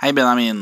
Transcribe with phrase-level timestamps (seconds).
[0.00, 0.60] Hei, Benjamin.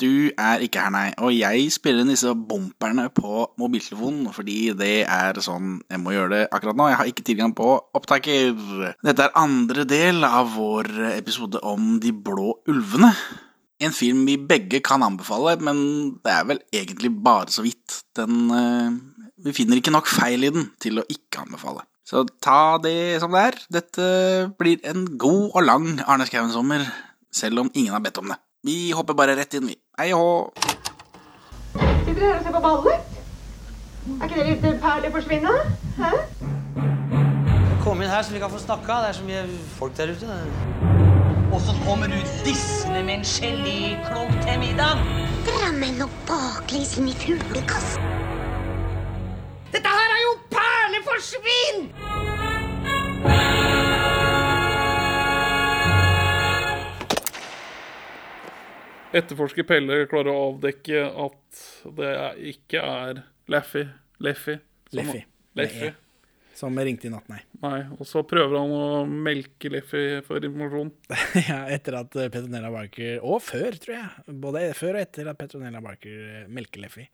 [0.00, 1.08] Du er ikke her, nei.
[1.20, 6.30] Og jeg spiller inn disse bumperne på mobiltelefonen fordi det er sånn jeg må gjøre
[6.32, 6.86] det akkurat nå.
[6.88, 7.66] Jeg har ikke tilgang på
[7.98, 8.54] opptaker.
[9.04, 13.10] Dette er andre del av vår episode om De blå ulvene.
[13.84, 15.84] En film vi begge kan anbefale, men
[16.24, 18.00] det er vel egentlig bare så vidt.
[18.16, 18.96] Den eh,
[19.44, 21.84] Vi finner ikke nok feil i den til å ikke anbefale.
[22.08, 23.60] Så ta det som det er.
[23.76, 24.08] Dette
[24.56, 26.88] blir en god og lang Arne Skouen-sommer,
[27.32, 28.38] selv om ingen har bedt om det.
[28.66, 29.76] Vi hopper bare rett inn, vi.
[29.98, 30.50] Hei hå.
[31.74, 32.98] Sitter dere her og ser på ballet?
[34.08, 35.54] Er ikke det litt perleforsvinne?
[35.98, 36.12] Hæ?
[37.84, 39.02] Kom inn her så vi kan få snakka.
[39.04, 39.44] Det er så mye
[39.78, 40.40] folk der ute.
[41.52, 45.04] Og så kommer du dissende med en geléklump til middag.
[45.48, 48.02] Drammen og baklengs inn i fuglekassen.
[49.72, 51.80] Dette her er jo perleforsvinn!
[59.16, 61.62] Etterforsker Pelle klarer å avdekke at
[61.96, 63.86] det er- ikke er Laffy.
[64.20, 64.58] Leffy.
[64.92, 65.24] Leffy.
[65.56, 65.94] Leffy.
[66.54, 67.38] Som ringte i natt, nei.
[67.62, 70.90] Nei, og så prøver han å melke Leffy for informasjon.
[71.48, 74.36] ja, etter at eh, Petronella Barker Og før, tror jeg.
[74.42, 77.06] Både før og etter at Petronella Barker eh, melker Leffy.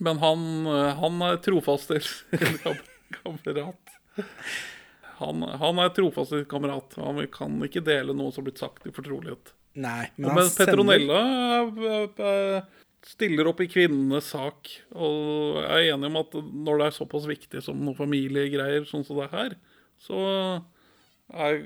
[0.00, 1.92] Men han, eh, han er trofast
[3.20, 3.96] kamerat.
[5.20, 6.96] Han, han er trofast kamerat.
[6.96, 9.52] Han kan ikke dele noe som har blitt sagt i fortrolighet.
[9.74, 11.20] Nei, men Men, Petronella
[11.70, 12.20] sender-
[12.58, 12.62] eh,
[13.06, 17.62] stiller opp i kvinnenes sak, og er enig om at når det er såpass viktig
[17.62, 19.54] som noen familiegreier, sånn som det er her,
[20.00, 20.64] så
[21.32, 21.60] er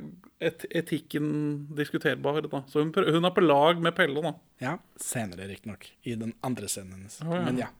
[0.45, 2.43] et etikken diskuterbar.
[2.51, 2.61] Da.
[2.69, 4.35] Så hun, hun er på lag med Pelle, da.
[4.61, 5.89] Ja, senere riktignok.
[6.05, 7.19] I den andre scenen hennes.
[7.25, 7.43] Å, ja.
[7.49, 7.71] Men ja.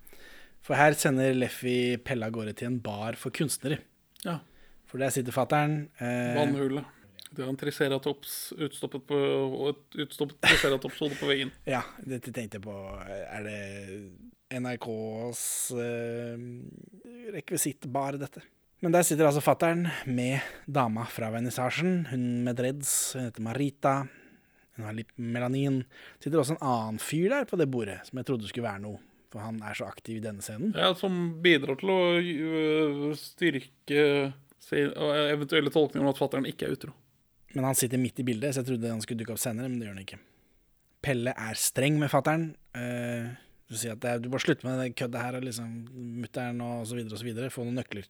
[0.65, 3.83] For her sender Leffy Pelle av gårde til en bar for kunstnere.
[4.25, 4.39] Ja.
[4.89, 5.91] For der sitter fatter'n.
[6.01, 6.87] Eh, Vannhullet.
[7.35, 9.19] Det er en triceratops utstoppet på,
[9.73, 11.53] et utstoppet triceratopshode på veggen.
[11.69, 12.77] ja, dette tenkte jeg på.
[13.05, 13.61] Er det
[14.55, 15.45] NRKs
[15.83, 16.45] eh,
[17.35, 18.45] rekvisittbar, dette?
[18.85, 22.05] Men der sitter altså fatter'n med dama fra vernissasjen.
[22.11, 23.15] Hun med dreads.
[23.17, 23.95] Hun heter Marita.
[24.77, 25.83] Hun har litt melanin.
[26.21, 29.01] Sitter også en annen fyr der på det bordet, som jeg trodde skulle være noe.
[29.33, 30.75] For han er så aktiv i denne scenen.
[30.79, 34.05] Ja, som bidrar til å øh, styrke
[34.75, 36.95] eventuelle tolkninger om at fattern ikke er utro.
[37.55, 39.79] Men han sitter midt i bildet, så jeg trodde han skulle dukke opp senere, men
[39.79, 40.21] det gjør han ikke.
[41.05, 42.49] Pelle er streng med fatter'n.
[42.75, 43.35] Uh,
[43.71, 45.77] du sier at du bare slutter med det køddet her, og liksom
[46.25, 47.53] mutter'n og så videre og så videre.
[47.55, 48.09] Få noen nøkler.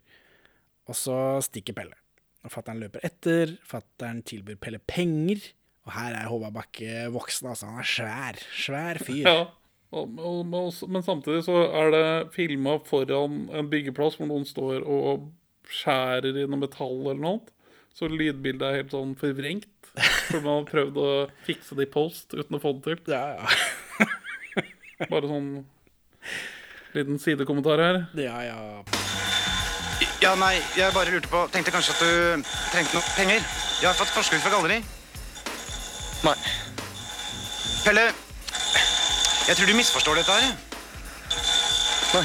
[0.88, 1.98] Og så stikker Pelle.
[2.44, 3.54] Og fatter'n løper etter.
[3.68, 5.44] Fatter'n tilbyr Pelle penger.
[5.84, 7.68] Og her er Håvard Bakke voksen, altså.
[7.68, 8.42] Han er svær.
[8.56, 9.28] Svær fyr.
[9.28, 9.38] Ja,
[9.94, 14.82] og, og, og, men samtidig så er det filma foran en byggeplass hvor noen står
[14.82, 15.28] og
[15.70, 17.44] skjærer i noe metall eller noe.
[17.94, 19.70] Så lydbildet er helt sånn forvrengt.
[20.26, 21.10] For man har prøvd å
[21.46, 23.14] fikse det i post uten å få det til.
[23.14, 23.46] Ja, ja.
[25.10, 25.48] Bare sånn
[26.94, 28.00] liten sidekommentar her.
[28.18, 28.58] Ja, ja.
[30.22, 33.42] Ja, nei, jeg bare lurte på Tenkte kanskje at du trengte noe penger.
[33.78, 34.80] Jeg har fått forskudd fra galleri.
[36.24, 36.36] Nei.
[37.84, 38.06] Pelle,
[39.44, 40.54] jeg tror du misforstår dette her.
[42.14, 42.24] Nei.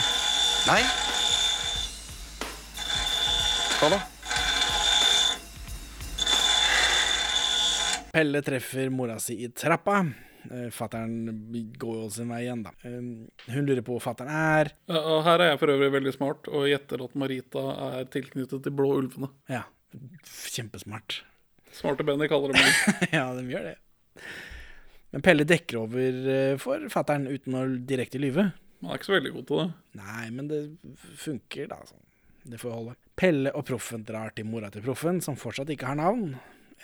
[0.70, 0.82] Nei?
[3.80, 4.00] Hva da?
[8.14, 10.02] Pelle treffer mora si i trappa.
[10.50, 11.28] Uh, Fattern
[11.78, 12.72] går jo sin vei igjen, da.
[12.88, 13.00] Eh,
[13.54, 14.72] hun lurer på hvor fatter'n er.
[14.90, 18.64] Ja, og her er jeg for øvrig veldig smart og gjetter at Marita er tilknyttet
[18.66, 19.30] de blå ulvene.
[19.52, 19.66] Ja,
[20.56, 21.22] kjempesmart.
[21.76, 22.96] Smarte Benny kaller det meg.
[23.18, 23.76] ja, de gjør det.
[25.14, 28.52] Men Pelle dekker over eh, for fatter'n uten å direkte lyve.
[28.80, 29.68] Han er ikke så veldig god til det.
[30.00, 30.62] Nei, men det
[31.20, 31.82] funker, da.
[31.84, 32.00] Altså.
[32.50, 32.96] Det får holde.
[33.20, 36.32] Pelle og Proffen drar til mora til Proffen, som fortsatt ikke har navn.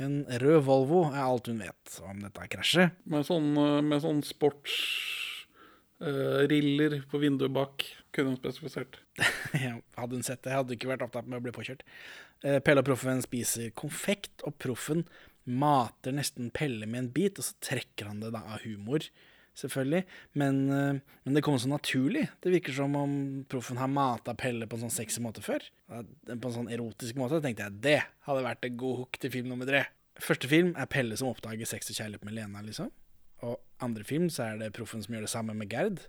[0.04, 2.92] En rød Volvo er alt hun vet om dette krasjet.
[3.08, 7.76] Med sånn, eh, med sånn sportsriller på vinduet bak,
[8.12, 8.94] kunne hun spesifisert.
[10.00, 11.84] Hadde hun sett det, hadde hun ikke vært opptatt med å bli påkjørt.
[12.44, 15.02] Uh, Pelle og Proffen spiser konfekt, og Proffen
[15.46, 19.02] mater nesten Pelle med en bit, og så trekker han det da av humor,
[19.60, 20.04] selvfølgelig.
[20.34, 22.28] Men, eh, men det kommer så naturlig.
[22.44, 25.64] Det virker som om Proffen har mata Pelle på en sånn sexy måte før.
[25.88, 27.42] På en sånn erotisk måte.
[27.44, 29.86] Tenkte jeg det hadde vært en god hook til film nummer tre.
[30.22, 32.92] Første film er Pelle som oppdager sex og kjærlighet med Lena, liksom.
[33.44, 36.06] Og andre film så er det Proffen som gjør det samme med Gerd,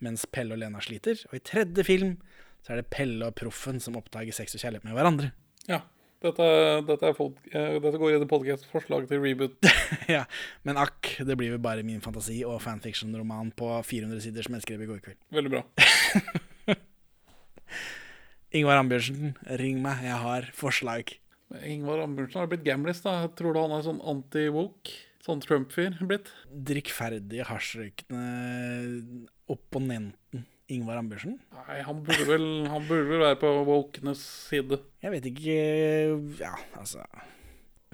[0.00, 1.20] mens Pelle og Lena sliter.
[1.30, 2.16] Og i tredje film
[2.64, 5.32] så er det Pelle og Proffen som oppdager sex og kjærlighet med hverandre.
[5.68, 5.84] Ja.
[6.24, 6.46] Dette,
[6.88, 9.68] dette, pod, eh, dette går i det podcast-forslag til reboot.
[10.16, 10.22] ja,
[10.64, 14.64] Men akk, det blir vel bare min fantasi og fanfiction-roman på 400 sider som jeg
[14.64, 15.20] skrev i går kveld.
[15.36, 15.62] Veldig bra.
[18.56, 21.12] Ingvar Ambjørnsen, ring meg, jeg har forslag.
[21.60, 23.18] Ingvar Ambjørnsen har blitt gamlis, da.
[23.36, 25.02] Tror du han er sånn anti-woke?
[25.26, 26.30] sånn Trump-fyr blitt.
[26.46, 30.14] Drikkferdige, hasjrøykende opponenten
[30.68, 31.36] Ingvar Ambjørsen?
[31.54, 34.80] Nei, han burde vel, han burde vel være på wokenes side.
[35.04, 35.58] Jeg vet ikke
[36.40, 37.04] Ja, altså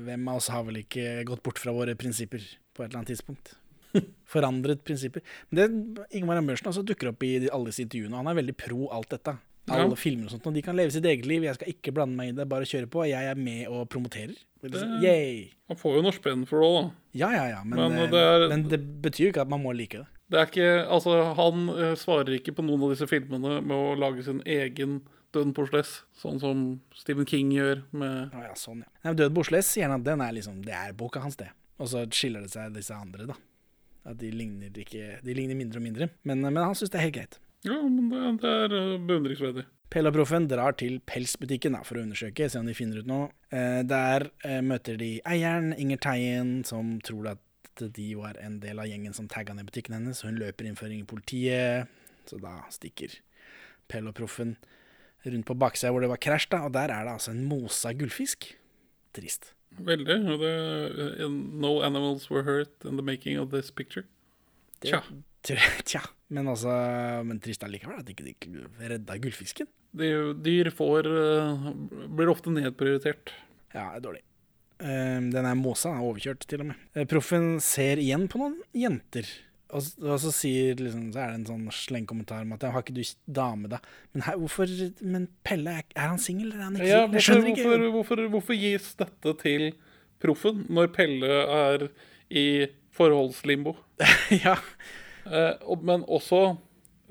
[0.01, 2.41] Hvem av oss har vel ikke gått bort fra våre prinsipper
[2.73, 3.53] på et eller annet tidspunkt?
[4.33, 5.21] Forandret prinsipper.
[5.53, 5.59] Men
[5.99, 8.87] det Ingvar Ambjørsen altså dukker opp i alle disse intervjuene, og han er veldig pro
[8.97, 9.35] alt dette.
[9.71, 9.99] Alle Ja.
[10.01, 11.45] filmer og sånt, og de kan leve sitt eget liv.
[11.47, 13.05] Jeg skal ikke blande meg i det, bare kjøre på.
[13.07, 14.33] Jeg er med og promoterer.
[14.65, 15.53] Det- Yay!
[15.77, 16.91] Får jo noe penn for det òg, da.
[17.21, 19.63] Ja, ja, ja, men, Men eh, det er- men det betyr jo ikke at man
[19.63, 20.07] må like det.
[20.33, 23.97] Det er ikke, altså Han eh, svarer ikke på noen av disse filmene med å
[24.01, 25.03] lage sin egen
[25.33, 28.91] Døden på sånn som Stephen King gjør med Å ja, sånn, ja.
[29.05, 31.49] Nei, Død på Oslo sier han at den er liksom, det er boka hans, det.
[31.81, 33.39] Og så skiller det seg disse andre, da.
[34.09, 36.11] At de ligner ikke De ligner mindre og mindre.
[36.29, 37.39] Men, men han syns det er helt greit.
[37.65, 39.65] Ja, men det, det er eh, beundringsverdig.
[39.93, 43.29] Pelaproffen Proffen drar til pelsbutikken da, for å undersøke, se om de finner ut noe.
[43.53, 47.43] Eh, der eh, møter de eieren, Inger Teien, som tror at
[47.81, 50.23] de var en del av gjengen som tagga ned butikken hennes.
[50.27, 51.91] Hun løper innføring i politiet,
[52.29, 53.15] så da stikker
[53.91, 54.57] Pell og Proffen
[55.25, 57.93] rundt på baksida hvor det var krasj, da, og der er det altså en mosa
[57.97, 58.53] gullfisk.
[59.17, 59.53] Trist.
[59.79, 60.17] Veldig.
[60.33, 64.05] og Det, no animals were hurt in the making of this picture.
[64.83, 65.03] Tja.
[65.47, 65.59] Det,
[65.89, 66.73] Tja, men altså
[67.27, 69.71] Men trist allikevel at de ikke redda gullfisken.
[69.93, 71.65] Dyr får eh,
[72.09, 73.35] blir ofte nedprioritert.
[73.73, 74.23] Ja, det er dårlig.
[74.83, 76.85] Eh, den er Måsa, den er overkjørt til og med.
[76.97, 79.29] Eh, Proffen ser igjen på noen jenter.
[79.73, 82.97] Og, og så sier liksom, så er det en sånn slengkommentar om at 'har ikke
[82.99, 83.79] du dame', da?
[84.13, 84.69] Men her, hvorfor
[85.01, 87.07] Men Pelle, er, er han singel, eller er han ikke Ja?
[87.07, 87.65] Jeg skjønner ikke.
[87.65, 89.73] hvorfor, hvorfor, hvorfor gis dette til
[90.21, 91.89] proffen når Pelle er
[92.29, 93.77] i forholdslimbo?
[94.45, 94.59] ja.
[95.25, 96.59] Eh, men også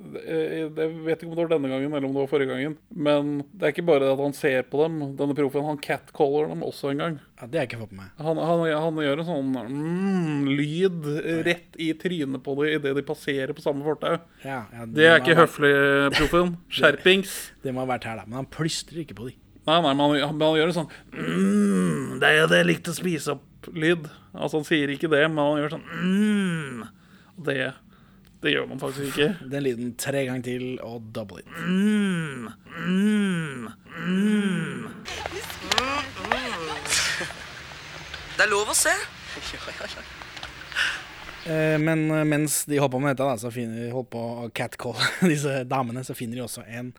[0.01, 0.69] Jeg
[1.05, 2.75] vet ikke om det var denne gangen eller om det var forrige gangen.
[2.93, 5.65] Men det er ikke bare at han ser på dem, denne proffen.
[5.67, 7.19] Han catcaller dem også en gang.
[7.39, 8.13] ja, det har jeg ikke fått med meg.
[8.25, 11.09] Han, han, han gjør en sånn mm, lyd
[11.47, 14.17] rett i trynet på dem idet de passerer på samme fortau.
[14.45, 15.73] Ja, ja, Det er ikke vært- høflig,
[16.17, 16.55] proffen.
[16.79, 17.37] Skjerpings.
[17.63, 18.25] Det må ha vært her, da.
[18.29, 19.37] Men han plystrer ikke på dem.
[19.69, 22.97] Nei, nei, men han, han gjør en sånn mm, Det er det jeg likte å
[22.97, 24.07] spise opp-lyd.
[24.33, 26.79] Altså, han sier ikke det, men han gjør sånn mm,
[27.45, 27.57] det,
[28.41, 29.29] det gjør man faktisk ikke.
[29.53, 31.49] Den lyden tre ganger til, og double it.
[31.61, 32.47] Mm,
[32.87, 33.67] mm,
[34.07, 34.87] mm.
[38.37, 38.93] Det er lov å se.
[41.45, 44.21] Eh, Men eh, mens de holder på med dette, da, så finner, de, holdt på
[44.21, 46.93] å catcalle disse damene, så finner de også en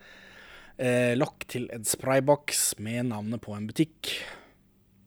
[0.79, 4.12] eh, lokk til en sprayboks med navnet på en butikk.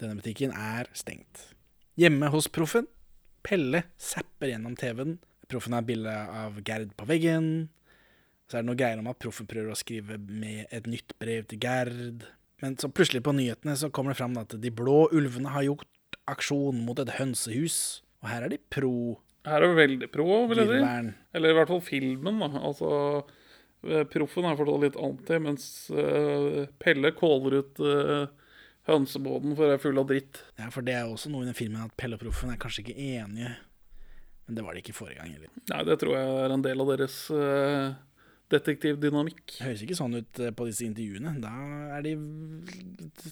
[0.02, 1.54] Denne butikken er stengt.
[2.00, 2.90] Hjemme hos Proffen,
[3.46, 5.20] Pelle zapper gjennom TV-en.
[5.52, 7.50] Proffen har bilde av Gerd på veggen.
[8.46, 11.48] Så er det noe greier om at Proffen prøver å skrive med et nytt brev
[11.50, 12.26] til Gerd.
[12.64, 16.20] Men så plutselig på nyhetene så kommer det fram at de blå ulvene har gjort
[16.32, 17.80] aksjon mot et hønsehus.
[18.24, 18.94] Og her er de pro
[19.46, 21.12] Her er veldig pro, vil jeg si.
[21.38, 22.50] Eller i hvert fall filmen, da.
[22.66, 22.90] Altså,
[23.86, 28.26] eh, proffen er fortsatt litt anti, mens uh, Pelle caller ut uh,
[28.90, 30.42] hønsebåten for være full av dritt.
[30.58, 32.88] Ja, for det er også noe i den filmen at Pelle og Proffen er kanskje
[32.88, 33.54] ikke enige.
[34.46, 35.50] Men det var det ikke forrige gang heller.
[35.72, 37.96] Nei, det tror jeg er en del av deres uh,
[38.54, 39.42] detektivdynamikk.
[39.58, 41.32] Det høres ikke sånn ut eh, på disse intervjuene.
[41.42, 41.52] Da
[41.98, 42.12] er de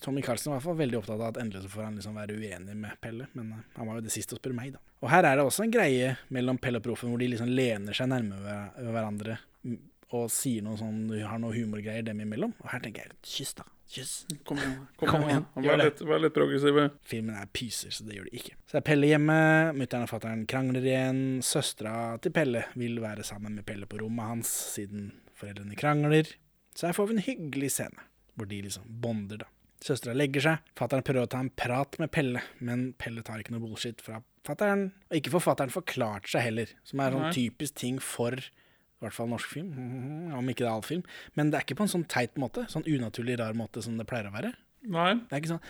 [0.02, 2.38] Tommy Carlsen i hvert fall veldig opptatt av at endelig så får han liksom være
[2.40, 3.28] uenig med Pelle.
[3.38, 4.82] Men eh, han var jo det siste å spørre meg, da.
[5.04, 7.98] Og her er det også en greie mellom Pelle og Proffen hvor de liksom lener
[7.98, 9.38] seg nærme hver- hverandre
[10.14, 12.52] og sier noe sånn Har noe humorgreier dem imellom.
[12.62, 13.66] Og her tenker jeg kyss, da.
[13.94, 14.14] Kyss.
[14.48, 14.76] Kom igjen.
[14.98, 15.44] Kom, Kom igjen.
[15.54, 16.86] igjen, Vær litt, vær litt progressive.
[17.06, 18.56] Filmen er pyser, så det gjør det ikke.
[18.72, 19.36] Så er Pelle hjemme,
[19.78, 21.20] mutter'n og fatter'n krangler igjen.
[21.46, 26.32] Søstera til Pelle vil være sammen med Pelle på rommet hans, siden foreldrene krangler.
[26.74, 29.50] Så her får vi en hyggelig scene, hvor de liksom bonder, da.
[29.84, 33.54] Søstera legger seg, fatter'n prøver å ta en prat med Pelle, men Pelle tar ikke
[33.54, 34.88] noe bullshit fra fatter'n.
[35.12, 38.40] Og ikke får fatter'n forklart seg heller, som er sånn typisk ting for
[39.04, 39.72] i hvert fall norsk film,
[40.40, 41.04] om ikke det er all film.
[41.38, 44.08] Men det er ikke på en sånn teit måte, sånn unaturlig rar måte som det
[44.10, 44.54] pleier å være.
[44.94, 45.12] Nei.
[45.28, 45.66] Det er ikke sånn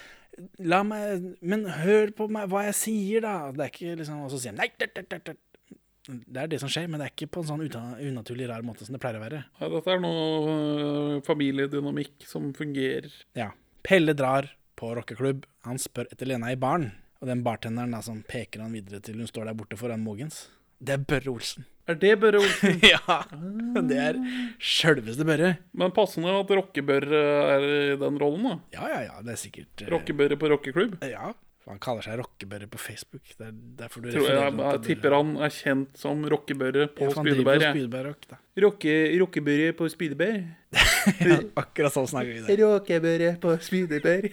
[0.65, 3.51] La meg Men hør på meg, hva jeg sier, da.
[3.53, 6.99] Det er ikke liksom Og så sier han nei, det, er det som skjer, men
[6.99, 9.43] det er ikke på en sånn unaturlig rar måte som det pleier å være.
[9.61, 13.13] Ja, dette er noe øh, familiedynamikk som fungerer.
[13.39, 13.53] Ja.
[13.87, 14.49] Pelle drar
[14.79, 15.45] på rockeklubb.
[15.63, 16.89] Han spør etter Lena i baren.
[17.21, 20.49] Og den bartenderen da som peker han videre til hun står der borte foran Mogens.
[20.83, 21.69] Det er Børre Olsen.
[21.91, 22.77] Er det Børre Olsen?
[22.93, 23.17] ja!
[23.83, 24.19] Det er
[24.63, 25.55] sjølveste Børre.
[25.75, 27.23] Men passende at rockebørre
[27.55, 28.59] er i den rollen, da.
[28.77, 29.23] Ja, ja, ja.
[29.23, 29.89] Det er sikkert uh...
[29.97, 30.95] Rockebørre på rockeklubb.
[31.07, 31.33] Ja.
[31.63, 33.23] Han kaller seg Rockebørre på Facebook.
[33.37, 37.07] Det er derfor du Tror jeg, jeg, jeg, tipper han er kjent som rockebørre på
[37.13, 38.25] Spydeberg.
[38.27, 38.39] da.
[38.65, 40.43] Rocke, rockebørre på Spydeberg.
[41.19, 42.55] Ja, akkurat sånn snakker vi det.
[42.63, 44.29] Rockebørre på Spydeberg.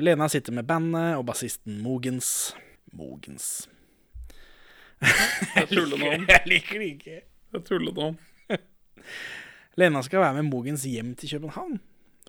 [0.00, 2.52] Lena sitter med bandet og bassisten Mogens.
[2.92, 3.68] Mogens.
[5.02, 6.26] Det er tullenavn.
[6.28, 7.16] Jeg liker det ikke.
[7.22, 8.18] Jeg er tullenavn.
[9.80, 11.80] Lena skal være med Mogens hjem til København.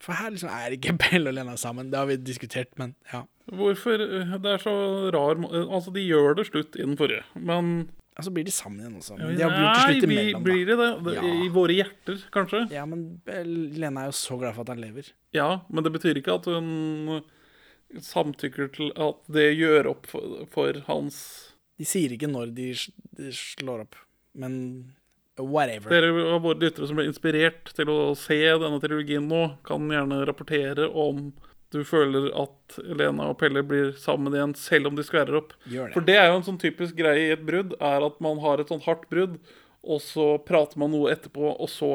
[0.01, 1.91] For her liksom er ikke Bell og Lena sammen.
[1.91, 3.24] Det har vi diskutert, men ja.
[3.51, 4.74] Hvorfor eh, Det er så
[5.12, 5.36] rar
[5.67, 8.96] Altså, de gjør det slutt i den forrige, men Og så blir de sammen igjen
[9.01, 9.17] også.
[9.17, 10.89] Men de har gjort det slutt imellom, blir de det?
[11.05, 11.13] det?
[11.17, 11.29] Ja.
[11.43, 12.67] I våre hjerter, kanskje?
[12.72, 15.10] Ja, men eh, Lena er jo så glad for at han lever.
[15.34, 17.24] Ja, men det betyr ikke at hun
[18.02, 21.18] samtykker til at det gjør opp for, for hans
[21.80, 22.72] De sier ikke når de,
[23.18, 23.98] de slår opp,
[24.38, 24.56] men
[25.38, 25.90] whatever.
[25.90, 30.22] Dere av våre lyttere som ble inspirert til å se denne trilogien nå, kan gjerne
[30.30, 31.32] rapportere om
[31.74, 35.56] du føler at Lena og Pelle blir sammen igjen selv om de skværer opp.
[35.66, 35.88] Det.
[35.96, 38.62] For det er jo en sånn typisk greie i et brudd, er at man har
[38.62, 39.40] et sånn hardt brudd,
[39.84, 41.90] og så prater man noe etterpå, og så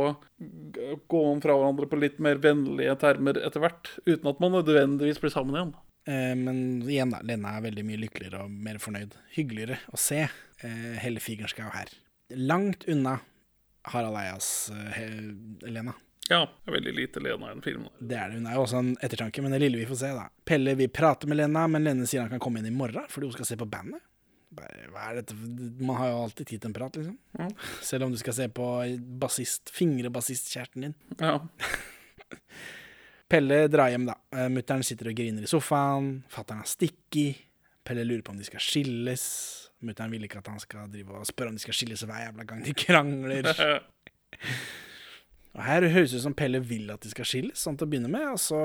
[1.09, 5.23] går man fra hverandre på litt mer vennlige termer etter hvert, uten at man nødvendigvis
[5.23, 5.77] blir sammen igjen.
[6.09, 7.21] Eh, men igjen, da.
[7.23, 9.17] Lena er veldig mye lykkeligere og mer fornøyd.
[9.35, 11.93] Hyggeligere å se eh, Helle Figenschou her.
[12.33, 13.19] Langt unna
[13.93, 15.11] Harald Eias eh,
[15.69, 15.93] Lena.
[16.29, 17.93] Ja, det er veldig lite Lena i den filmen.
[18.01, 18.41] Det er det.
[18.41, 20.27] Hun er jo også en ettertanke, men det lille vi får se, da.
[20.49, 23.29] Pelle vil prate med Lena, men Lene sier han kan komme inn i morgen fordi
[23.29, 24.05] hun skal se på bandet.
[24.59, 25.37] Hva er dette?
[25.37, 27.17] Man har jo alltid tid til en prat, liksom.
[27.37, 27.49] Ja.
[27.85, 28.67] Selv om du skal se på
[29.21, 30.97] bassist, fingre bassistkjæresten din.
[31.21, 31.37] Ja.
[33.29, 34.15] Pelle drar hjem, da.
[34.33, 36.23] Eh, Mutter'n sitter og griner i sofaen.
[36.33, 37.27] Fatter'n er sticky.
[37.85, 39.25] Pelle lurer på om de skal skilles.
[39.85, 42.47] Mutter'n vil ikke at han skal drive og spørre om de skal skilles hver jævla
[42.49, 43.51] gang de krangler.
[45.59, 47.91] Og Her høres det ut som Pelle vil at de skal skilles, sånn til å
[47.91, 48.27] begynne med.
[48.35, 48.61] Og så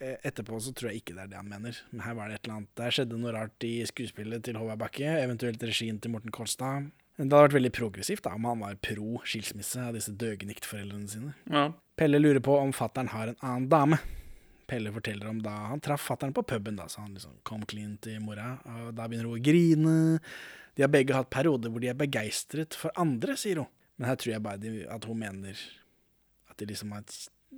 [0.00, 1.80] eh, etterpå så tror jeg ikke det er det han mener.
[1.92, 4.80] Men her var det et eller annet Der skjedde noe rart i skuespillet til Håvard
[4.84, 6.88] Bakke, eventuelt regien til Morten Kolstad.
[7.18, 11.34] Det hadde vært veldig progressivt da, om han var pro skilsmisse av disse døgeniktforeldrene sine.
[11.50, 11.68] ja.
[11.98, 13.98] Pelle lurer på om fattern har en annen dame.
[14.68, 17.96] Pelle forteller om da han traff fattern på puben, da, så han liksom kom clean
[18.04, 18.52] til mora.
[18.76, 19.94] Og da begynner hun å grine.
[20.76, 23.70] De har begge hatt perioder hvor de er begeistret for andre, sier hun.
[23.98, 25.58] Men her tror jeg bare de, at hun mener
[26.52, 27.02] at de liksom har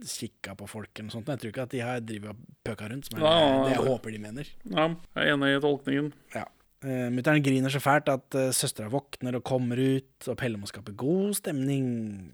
[0.06, 1.28] kikka på folk eller noe sånt.
[1.34, 3.84] Jeg tror ikke at de har drevet og pøka rundt, som er ja, det jeg
[3.90, 4.54] håper de mener.
[4.70, 4.86] ja.
[5.18, 6.08] Jeg er enig i tolkningen.
[6.36, 6.46] Ja.
[6.80, 10.70] Uh, Mutter'n griner så fælt at uh, søstera våkner og kommer ut, og Pelle må
[10.70, 11.90] skape god stemning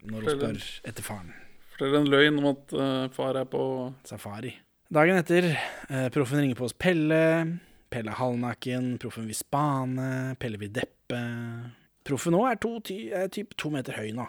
[0.06, 1.34] når hun spør etter faren.
[1.76, 3.62] Forteller en løgn om at eh, far er på
[4.08, 4.54] Safari.
[4.96, 5.50] Dagen etter,
[5.90, 7.20] eh, proffen ringer på hos Pelle.
[7.92, 11.20] Pelle er halvnaken, proffen vil spane, Pelle vil deppe.
[12.06, 12.76] Proffen nå er, to,
[13.12, 14.24] er typ to meter høy nå.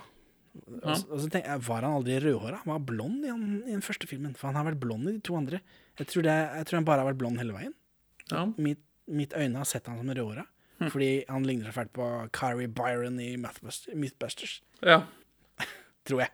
[0.82, 2.64] Og, så- og så tenker jeg, Var han aldri rødhåra?
[2.66, 4.34] Han var blond i, han, i den første filmen.
[4.36, 5.60] For han har vært blond i de to andre.
[6.00, 7.74] Jeg tror, det, jeg tror han bare har vært blond hele veien.
[8.32, 8.44] Ja.
[8.58, 10.48] Mitt, mitt øyne har sett han som rødhåra.
[10.92, 15.00] Fordi han ligner så fælt på Kari Byron i Mythbusters, ja.
[16.06, 16.30] tror jeg.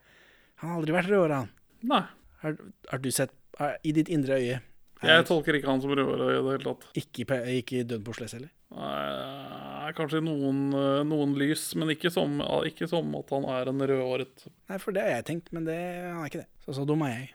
[0.63, 1.49] Han har aldri vært rødhåra, han.
[1.91, 2.01] Nei.
[2.43, 2.55] Har,
[2.89, 4.57] har du sett har, I ditt indre øye
[5.03, 6.85] Jeg tolker ikke han som rødhåra i det hele tatt.
[6.99, 8.51] Ikke, pe- ikke i Døden på Oslo heller?
[8.73, 13.83] Nei, kanskje noen, eh, noen lys, men ikke som, ikke som at han er en
[13.83, 14.47] rødhåret.
[14.71, 15.75] Nei, for det har jeg tenkt, men det,
[16.07, 16.49] han er ikke det.
[16.65, 17.29] Så så dum er jeg.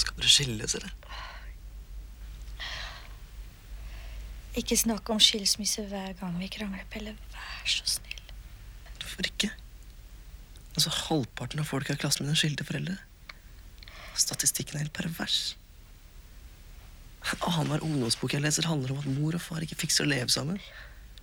[0.00, 0.96] Skal dere skilles, eller?
[4.58, 7.12] Ikke snakk om skilsmisse hver gang vi krangler, Pelle.
[7.36, 8.24] Vær så snill.
[8.98, 9.52] Hvorfor ikke?
[10.76, 12.98] Altså, Halvparten av folk i klassen min er skilte foreldre.
[14.18, 15.40] Statistikken er helt pervers.
[17.44, 20.60] Annenhver ungdomsbok jeg leser, handler om at mor og far ikke fikser å leve sammen.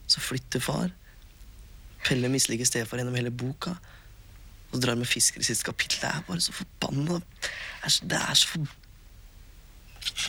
[0.07, 0.91] Så flytter far.
[2.05, 3.75] Pelle misliker stefar gjennom hele boka.
[4.73, 5.99] Og drar med fisker i siste kapittel.
[6.03, 8.75] Det er bare så forbanna Det er så, det er så for...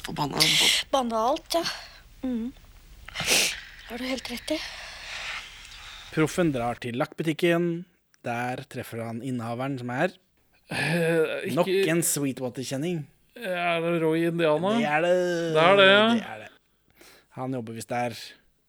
[0.06, 0.42] forbanna
[0.92, 1.64] Banalt, ja.
[2.22, 2.52] Mm.
[3.88, 4.58] Har du helt rett i.
[6.14, 7.84] Proffen drar til lakkbutikken.
[8.26, 10.08] Der treffer han innehaveren, som er
[11.54, 13.06] nok ikke- en Sweetwater-kjenning.
[13.37, 14.75] Er det Roy Indiana?
[14.78, 15.14] Det er det.
[15.54, 16.08] Det er det, ja.
[16.14, 16.48] Det er det.
[17.38, 18.12] Han jobber visst der.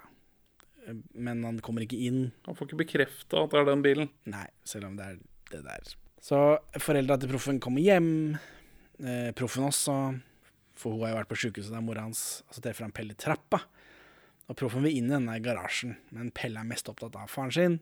[1.11, 2.31] Men han kommer ikke inn.
[2.47, 4.11] Han får ikke bekrefta at det er den bilen.
[4.31, 5.19] Nei, selv om det er
[5.51, 5.93] det der.
[6.23, 6.39] Så
[6.79, 8.37] foreldra til proffen kommer hjem.
[9.03, 9.97] Eh, proffen også,
[10.79, 12.43] for hun har jo vært på sjukehuset er mora hans.
[12.47, 13.59] Og så treffer han Pelle i trappa.
[14.47, 17.79] Og proffen vil inn i denne garasjen, men Pelle er mest opptatt av faren sin.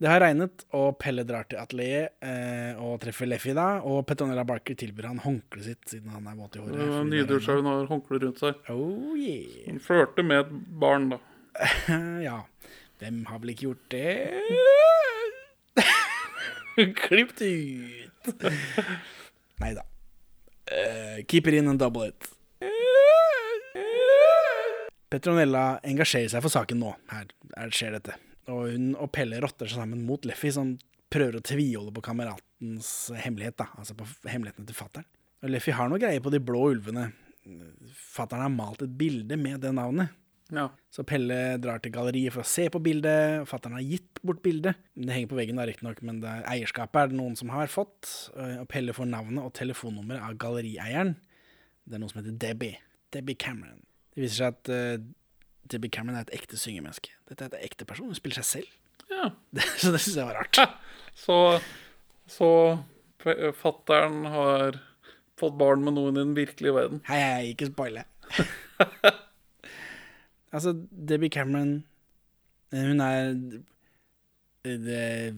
[0.00, 3.82] Det har regnet, og Pelle drar til atelieret eh, og treffer Leffy da.
[3.84, 6.86] Og Petronella Barker tilbyr han håndkleet sitt, siden han er våt i håret.
[6.94, 8.62] fordi det seg, hun har håndkle rundt seg.
[8.72, 9.66] Oh yeah.
[9.66, 11.18] Hun flørter med et barn, da.
[12.28, 12.38] ja.
[13.00, 14.08] Hvem har vel ikke gjort det?
[17.04, 18.48] Klipp det ut.
[19.60, 19.84] Nei da.
[20.70, 22.32] Uh, keep it in and double it.
[25.12, 26.96] Petronella engasjerer seg for saken nå.
[27.12, 28.16] Her, her skjer dette.
[28.50, 30.76] Og hun og Pelle rotter seg sammen mot Leffy, som
[31.10, 33.58] prøver å tviholde på kameratens hemmelighet.
[33.58, 35.08] da, Altså på hemmelighetene til fattern.
[35.48, 37.10] Leffy har noe greie på de blå ulvene.
[38.12, 40.16] Fattern har malt et bilde med det navnet.
[40.50, 40.66] Ja.
[40.90, 43.46] Så Pelle drar til galleriet for å se på bildet.
[43.48, 44.78] Fattern har gitt bort bildet.
[44.98, 47.70] Det henger på veggen, da, riktignok, men det er, eierskapet er det noen som har
[47.72, 48.10] fått.
[48.34, 51.14] Og Pelle får navnet og telefonnummeret av gallerieieren.
[51.86, 52.82] Det er noen som heter Debbie.
[53.14, 53.80] Debbie Cameron.
[54.14, 55.06] Det viser seg at eh,
[55.68, 57.12] Debbie Cameron er et ekte syngemenneske.
[57.28, 58.10] Dette er et ekte person.
[58.10, 58.76] Hun spiller seg selv.
[59.10, 59.30] Ja.
[59.80, 60.60] så det syns jeg var rart.
[61.18, 61.36] Så,
[62.30, 62.50] så
[63.60, 64.80] fattern har
[65.40, 67.02] fått barn med noen i den virkelige verden.
[67.08, 68.06] Hei, hei, ikke spoile.
[70.54, 71.80] altså, Debbie Cameron
[72.70, 73.32] eh, Hun er
[74.64, 75.32] det,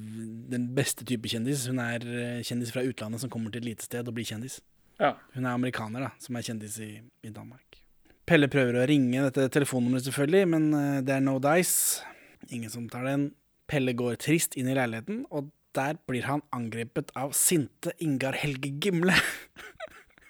[0.52, 1.66] den beste type kjendis.
[1.70, 4.60] Hun er eh, kjendis fra utlandet som kommer til et lite sted og blir kjendis.
[5.00, 5.14] Ja.
[5.34, 6.94] Hun er amerikaner, da, som er kjendis i,
[7.26, 7.81] i Danmark.
[8.28, 12.04] Pelle prøver å ringe dette telefonnummeret, selvfølgelig, men eh, det er no dice.
[12.50, 13.30] Ingen som tar den.
[13.70, 18.74] Pelle går trist inn i leiligheten, og der blir han angrepet av sinte Ingar Helge
[18.82, 19.16] Gimle.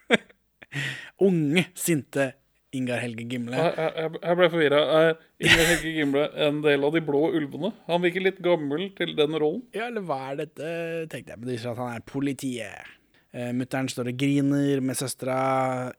[1.27, 2.31] Unge, sinte
[2.73, 3.59] Ingar Helge Gimle.
[3.59, 4.81] Jeg, ble forvirra.
[4.97, 5.11] Er
[5.43, 7.75] Inger Helge Gimle en del av de blå ulvene?
[7.91, 9.67] Han virker litt gammel til den rollen.
[9.77, 10.73] Ja, eller hva er dette,
[11.13, 11.43] tenkte jeg.
[11.43, 12.95] Men det viser at han er politiet.
[13.33, 15.39] Uh, Mutter'n står og griner med søstera.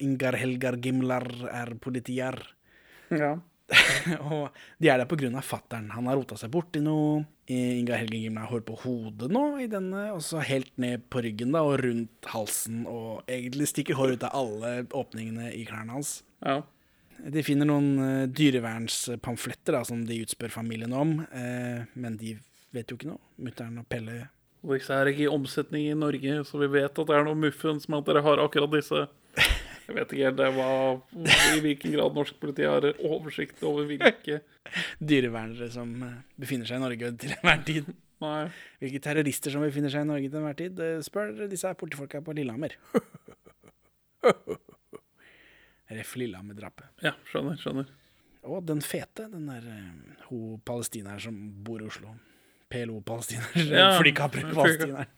[0.03, 2.37] Ingar Helgar Gimlar er politier.
[3.13, 3.35] Ja.
[4.27, 5.89] og de er der av fattern.
[5.95, 7.23] Han har rota seg borti noe.
[7.49, 11.07] I- Ingar Helgar Gimlar har hår på hodet nå, i denne, og så helt ned
[11.09, 12.83] på ryggen da, og rundt halsen.
[12.89, 16.21] Og egentlig stikker hår ut av alle åpningene i klærne hans.
[16.45, 16.61] Ja.
[17.23, 22.33] De finner noen uh, dyrevernspamfletter da, som de utspør familien om, eh, men de
[22.73, 23.21] vet jo ikke noe.
[23.43, 24.17] Mutter'n og Pelle
[24.63, 27.35] Og disse er ikke i omsetning i Norge, så vi vet at det er noe
[27.35, 29.03] muffens med at dere har akkurat disse.
[29.83, 31.01] Jeg vet ikke helt det var,
[31.57, 34.39] i hvilken grad norsk politi har oversikt over hvilke
[35.03, 37.89] dyrevernere som eh, befinner seg i Norge til enhver tid.
[38.23, 38.45] Nei.
[38.79, 42.35] Hvilke terrorister som befinner seg i Norge til enhver tid, eh, spør disse politifolka på
[42.37, 42.77] Lillehammer.
[45.93, 46.15] Ref.
[46.15, 46.87] Lillehammer-drapet.
[47.03, 47.59] Ja, skjønner.
[47.59, 47.91] skjønner.
[48.47, 52.15] Og den fete, den der eh, hun palestineren som bor i Oslo.
[52.73, 53.53] PLO-palestiner.
[53.69, 55.09] Ja, Flikapre-palestineren.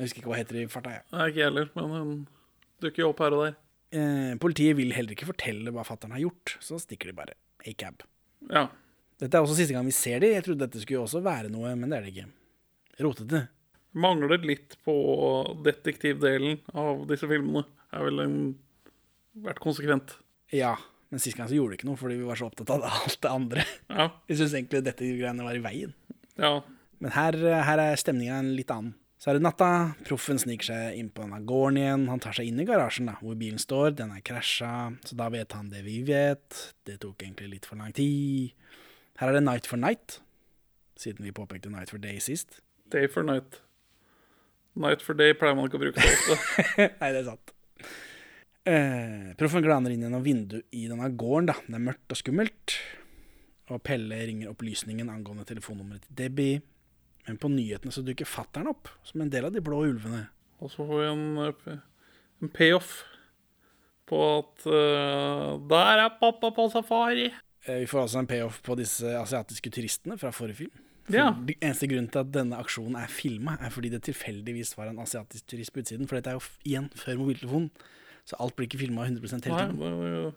[0.00, 1.06] Jeg husker ikke hva heter i farta, jeg.
[1.14, 2.12] Nei, ikke heller, men hun
[2.82, 3.56] dukker jo opp her og der.
[3.90, 7.36] Eh, politiet vil heller ikke fortelle hva fattern har gjort, så stikker de bare.
[7.68, 8.04] A-cab.
[8.48, 8.68] Ja.
[9.20, 10.30] Dette er også siste gang vi ser de.
[10.32, 12.28] Jeg trodde dette skulle også være noe, men det er det ikke.
[13.04, 13.42] Rotete.
[14.00, 14.94] Mangler litt på
[15.66, 17.66] detektivdelen av disse filmene.
[17.90, 18.36] Er vel en
[19.44, 20.14] vært konsekvent.
[20.54, 20.76] Ja,
[21.10, 23.18] men sist gang så gjorde det ikke noe, fordi vi var så opptatt av alt
[23.20, 23.66] det andre.
[23.90, 24.08] Ja.
[24.30, 25.92] Vi syns egentlig dette greiene var i veien.
[26.40, 26.56] Ja.
[27.00, 27.36] Men her,
[27.68, 28.96] her er stemninga litt annen.
[29.20, 29.68] Så er det natta.
[30.08, 32.06] Proffen sniker seg inn på denne gården igjen.
[32.08, 33.92] Han tar seg inn i garasjen da, hvor bilen står.
[33.98, 34.72] Den er krasja,
[35.04, 36.56] så da vet han det vi vet.
[36.88, 38.54] Det tok egentlig litt for lang tid.
[39.20, 40.22] Her er det Night for Night,
[40.96, 42.62] siden vi påpekte Night for Day sist.
[42.90, 43.60] Day for night.
[44.80, 46.86] Night for day pleier man ikke å bruke så ofte.
[47.02, 47.52] Nei, det er sant.
[48.70, 51.52] Eh, proffen glaner inn gjennom vinduet i denne gården.
[51.52, 51.58] da.
[51.66, 52.78] Det er mørkt og skummelt.
[53.70, 56.60] Og Pelle ringer opplysningen angående telefonnummeret til Debbie.
[57.28, 60.24] Men på nyhetene så dukker fattern opp, som en del av de blå ulvene.
[60.60, 61.78] Og så får vi en, eh,
[62.42, 63.04] en payoff
[64.10, 67.28] på at uh, der er pappa på safari.
[67.66, 70.86] Eh, Vi får altså en payoff på disse asiatiske turistene fra forrige film.
[71.06, 71.28] For Ja.
[71.60, 75.46] Eneste grunnen til at denne aksjonen er filma, er fordi det tilfeldigvis var en asiatisk
[75.46, 76.08] turist på utsiden.
[76.08, 77.70] For dette er jo igjen før mobiltelefonen,
[78.24, 80.32] så alt blir ikke filma 100 hele Nei, det var jo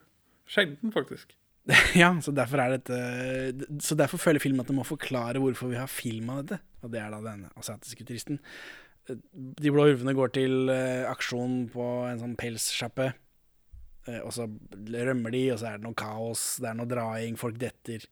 [0.45, 1.33] sjelden, faktisk.
[1.95, 5.79] ja, så derfor er dette Så derfor føler filmen at den må forklare hvorfor vi
[5.79, 6.59] har filma dette.
[6.83, 8.39] Og det er da denne asiatiske turisten.
[9.07, 13.13] Eh, De blå ulvene går til eh, aksjon på en sånn pelssjappe.
[14.09, 17.39] Eh, og så rømmer de, og så er det noe kaos, det er noe draing,
[17.39, 18.05] folk detter.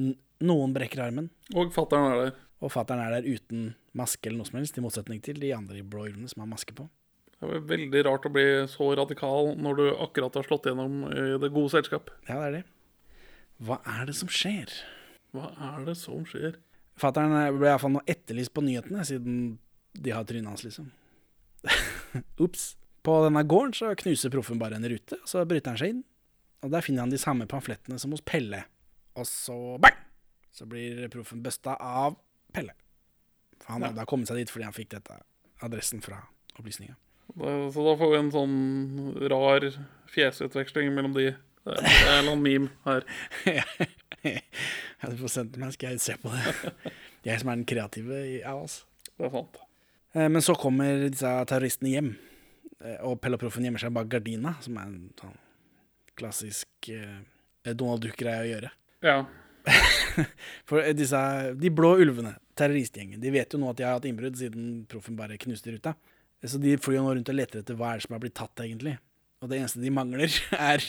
[0.00, 0.14] N
[0.44, 1.30] noen brekker armen.
[1.56, 2.34] Og fattern er der.
[2.64, 5.84] Og fattern er der uten maske eller noe som helst, i motsetning til de andre
[5.86, 6.88] blå ulvene som har maske på.
[7.38, 11.24] Det er veldig rart å bli så radikal når du akkurat har slått gjennom i
[11.40, 12.10] det gode selskap.
[12.26, 12.62] Ja, det er det.
[13.62, 14.70] Hva er det som skjer?
[15.34, 16.58] Hva er det som skjer?
[16.98, 19.38] Fattern ble iallfall nå etterlyst på nyhetene, siden
[19.94, 20.90] de har trynet hans, liksom.
[22.44, 22.74] Ops.
[23.04, 26.04] På denne gården så knuser proffen bare en rute, og så bryter han seg inn.
[26.64, 28.62] Og der finner han de samme pamflettene som hos Pelle.
[29.18, 29.98] Og så bang!
[30.54, 32.16] Så blir proffen busta av
[32.54, 32.72] Pelle.
[33.60, 35.18] For han hadde kommet seg dit fordi han fikk dette
[35.64, 36.22] adressen fra
[36.58, 36.96] opplysninga.
[37.34, 38.56] Så da får vi en sånn
[39.32, 39.66] rar
[40.12, 41.32] fjesutveksling mellom de.
[41.64, 43.06] Det er det er en meme her.
[44.24, 46.92] Ja, du får sendt det meg, skal jeg se på det.
[47.24, 48.78] Jeg som er den kreative av oss.
[49.14, 49.58] Det er sant.
[50.14, 52.10] Eh, Men så kommer disse terroristene hjem,
[52.80, 55.36] eh, og Pelloproffen gjemmer seg bak gardina, som er en sånn
[56.20, 57.20] klassisk eh,
[57.72, 58.72] Donald Duck-greie å gjøre.
[59.04, 59.16] Ja.
[60.68, 61.20] For disse,
[61.58, 65.16] de blå ulvene, terroristgjengen, de vet jo nå at de har hatt innbrudd siden Proffen
[65.18, 65.96] bare knuste ruta.
[66.44, 68.60] Så de flyr nå rundt og leter etter hva er det som har blitt tatt,
[68.60, 68.98] egentlig.
[69.40, 70.32] Og det eneste de mangler,
[70.72, 70.84] er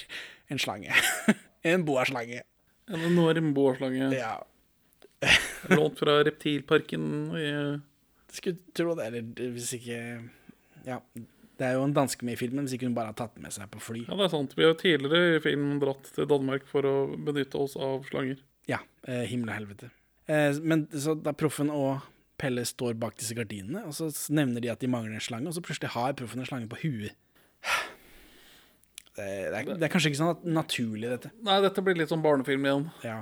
[0.51, 0.95] en slange.
[1.71, 2.43] en boaslange.
[2.91, 4.09] En enorm boaslange.
[4.13, 4.35] Ja.
[5.73, 7.05] Lånt fra reptilparken
[7.39, 7.49] i
[8.35, 9.99] Skulle tro det, eller hvis ikke
[10.85, 10.99] Ja.
[11.55, 13.53] Det er jo en danske med i filmen, hvis ikke hun bare har tatt med
[13.55, 14.01] seg på fly.
[14.09, 14.57] Ja, det er sant.
[14.57, 18.41] Vi har jo tidligere i filmen dratt til Danmark for å benytte oss av slanger.
[18.67, 18.81] Ja.
[19.07, 19.87] Eh, himmel og helvete.
[20.27, 22.03] Eh, men så da Proffen og
[22.35, 25.55] Pelle står bak disse gardinene, og så nevner de at de mangler en slange, og
[25.55, 27.15] så plutselig har Proffen en slange på huet.
[29.15, 31.29] Det, er, det er kanskje ikke sånn at naturlig, dette.
[31.47, 32.87] Nei, dette blir litt sånn barnefilm igjen.
[33.05, 33.21] Ja.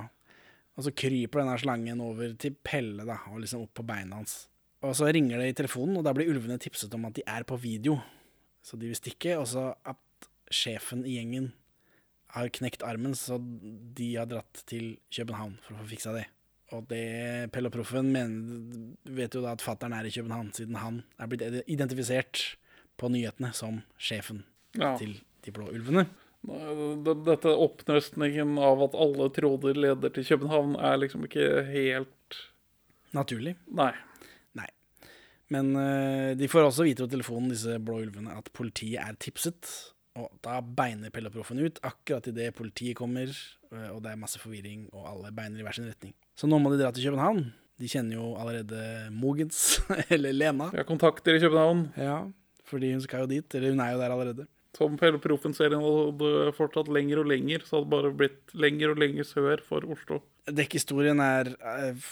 [0.74, 4.48] Og så kryper denne slangen over til Pelle, da, og liksom opp på beina hans.
[4.84, 7.46] Og så ringer det i telefonen, og da blir ulvene tipset om at de er
[7.46, 8.00] på video.
[8.64, 11.52] Så de vil stikke, og så at sjefen i gjengen
[12.34, 16.24] har knekt armen, så de har dratt til København for å få fiksa det.
[16.74, 17.04] Og det
[17.54, 18.10] Pelle og Proffen
[19.14, 22.42] vet jo da at fattern er i København, siden han er blitt identifisert
[22.98, 24.42] på nyhetene som sjefen
[24.74, 24.96] Ja.
[24.98, 26.06] til de blå ulvene.
[26.44, 32.42] Dette oppnøstningen av at alle tråder leder til København, er liksom ikke helt
[33.14, 33.54] Naturlig.
[33.70, 33.92] Nei.
[34.58, 34.68] Nei.
[35.54, 39.70] Men uh, de får også vite på telefonen, disse blå ulvene, at politiet er tipset.
[40.18, 43.30] Og da beiner Pelle og Proffen ut, akkurat idet politiet kommer,
[43.74, 46.12] eh, og det er masse forvirring, og alle beiner i hver sin retning.
[46.38, 47.48] Så nå må de dra til København.
[47.82, 49.80] De kjenner jo allerede Mogens,
[50.14, 50.68] eller Lena.
[50.70, 51.88] Vi har kontakter i København.
[51.98, 52.20] Ja,
[52.70, 54.46] fordi hun skal jo dit, eller hun er jo der allerede.
[54.74, 59.02] Som hele Proffen-serien hadde fortsatt lenger og lenger, så hadde det bare blitt lenger og
[59.02, 60.20] lenger sør for Oslo.
[60.50, 62.04] Dekkhistorien er eh,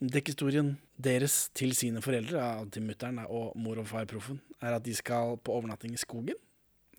[0.00, 2.40] Dekkhistorien deres til sine foreldre,
[2.72, 6.38] til mutter'n og mor og far Proffen, er at de skal på overnatting i skogen.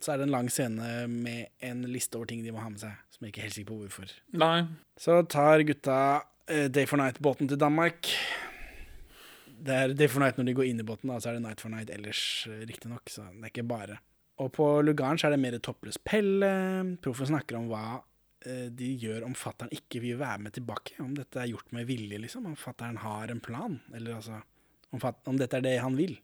[0.00, 2.82] Så er det en lang scene med en liste over ting de må ha med
[2.82, 4.12] seg, som jeg ikke er helt sikker på hvorfor.
[4.36, 4.58] Nei.
[5.00, 6.00] Så tar gutta
[6.44, 8.12] eh, Day for Night-båten til Danmark.
[9.56, 11.46] Det er Day for Night når de går inn i båten, da, så er det
[11.46, 12.20] Night for Night ellers,
[12.52, 13.08] eh, riktignok.
[13.08, 13.98] Så det er ikke bare.
[14.42, 16.50] Og på lugaren så er det mer toppløs Pelle.
[17.04, 17.84] Proffen snakker om hva
[18.44, 20.98] eh, de gjør om fattern ikke vil være med tilbake.
[21.02, 22.48] Om dette er gjort med vilje, liksom.
[22.50, 23.78] Om fattern har en plan.
[23.96, 24.42] Eller altså
[24.92, 26.18] om, om dette er det han vil.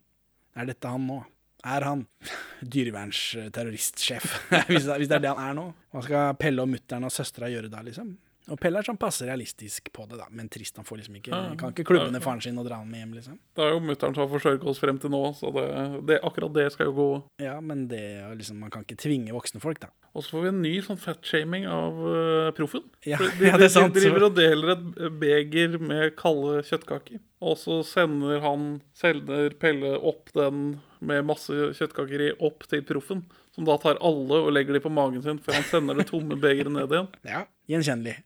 [0.53, 1.23] Er dette han nå?
[1.63, 2.05] Er han
[2.75, 4.29] dyrevernsterroristsjef?
[4.69, 5.65] hvis, hvis det er det han er nå.
[5.93, 8.13] Hva skal Pelle og mutter'n og søstera gjøre da, liksom?
[8.51, 10.25] Og Pelle er sånn passe realistisk på det, da.
[10.35, 11.53] Men trist, han får liksom ikke Ja.
[11.59, 13.37] Kan ikke klubbe ned faren sin og dra han med hjem, liksom.
[13.55, 15.65] Det er jo mutter'n som har forsørget oss frem til nå, så det,
[16.09, 17.09] det, akkurat det skal jo gå.
[17.45, 18.03] Ja, men det
[18.35, 19.89] liksom Man kan ikke tvinge voksne folk, da.
[20.13, 22.83] Og så får vi en ny sånn fatshaming av uh, proffen.
[23.07, 24.83] Ja, de, ja, det er sant, de driver og deler et
[25.21, 27.21] beger med kalde kjøttkaker.
[27.43, 33.23] Og så sender han, selger Pelle opp den med masse kjøttkaker i opp til proffen.
[33.53, 36.39] Som da tar alle og legger de på magen sin før han sender det tomme
[36.41, 37.11] begeret ned igjen.
[37.33, 38.17] Ja, Gjenkjennelig.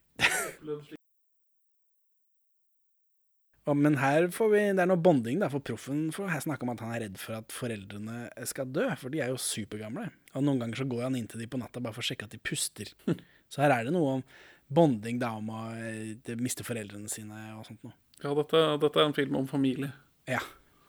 [3.75, 6.71] Men her får vi, det er noe bonding, da, for proffen for her snakker om
[6.71, 10.05] at han er redd for at foreldrene skal dø, for de er jo supergamle.
[10.37, 12.29] Og noen ganger så går han inn til de på natta bare for å sjekke
[12.29, 12.93] at de puster.
[13.51, 14.23] Så her er det noe om
[14.67, 17.95] bonding, da, om å eh, miste foreldrene sine og sånt noe.
[18.23, 19.91] Ja, dette, dette er en film om familie.
[20.27, 20.41] Ja,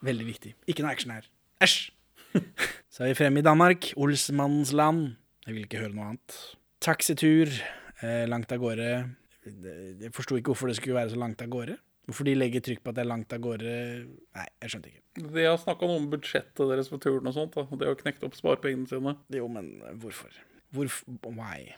[0.06, 0.54] veldig viktig.
[0.70, 1.26] Ikke noe action her.
[1.62, 1.90] Æsj!
[2.94, 3.92] Så er vi fremme i Danmark.
[3.98, 5.16] Olsmannens land.
[5.46, 6.38] Jeg vil ikke høre noe annet.
[6.82, 8.90] Taxitur eh, langt av gårde.
[9.48, 11.78] Jeg forsto ikke hvorfor det skulle være så langt av gårde.
[12.08, 13.72] Hvorfor de legger trykk på at det er langt av gårde
[14.08, 15.02] Nei, jeg skjønte ikke.
[15.34, 17.58] De har snakka noe om budsjettet deres på turen og sånt.
[17.58, 17.66] da.
[17.68, 19.12] Det har knekt opp sparepengene sine.
[19.36, 20.32] Jo, men hvorfor?
[20.72, 21.74] Hvorfor Why?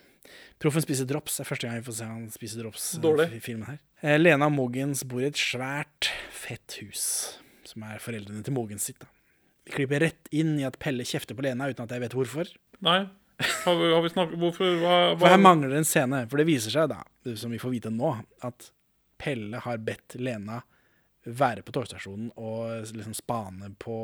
[0.62, 1.38] Proffen spiser drops.
[1.40, 3.26] Det er første gang vi får se han spise drops eh, Dårlig.
[3.34, 3.78] i filmen her.
[4.04, 7.02] Eh, Lena og Mogens bor i et svært, fett hus,
[7.66, 9.00] som er foreldrene til Mogens sitt.
[9.02, 9.08] da.
[9.66, 12.48] Vi klipper rett inn i at Pelle kjefter på Lena uten at jeg vet hvorfor.
[12.84, 13.00] Nei.
[13.64, 14.74] Har vi, har vi snakket Hvorfor?
[14.82, 16.98] Hva, For her mangler det en scene, for det viser seg da,
[17.40, 18.12] som vi får vite nå,
[18.46, 18.70] at
[19.20, 20.58] Pelle har bedt Lena
[21.24, 23.98] være på togstasjonen og liksom spane på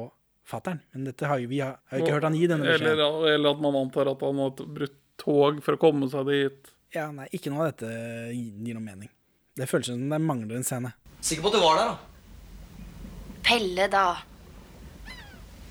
[0.47, 0.83] fattern.
[0.93, 3.29] Men dette har jo vi har, har jo ikke hørt han gi denne eller, beskjeden.
[3.33, 6.73] eller at man antar at han har brutt tog for å komme seg dit.
[6.95, 7.91] Ja, nei, ikke noe av dette
[8.37, 9.11] gir noe mening.
[9.57, 10.93] Det føles som det mangler en scene.
[11.25, 13.35] Sikker på at du var der, da?
[13.47, 14.07] Pelle, da.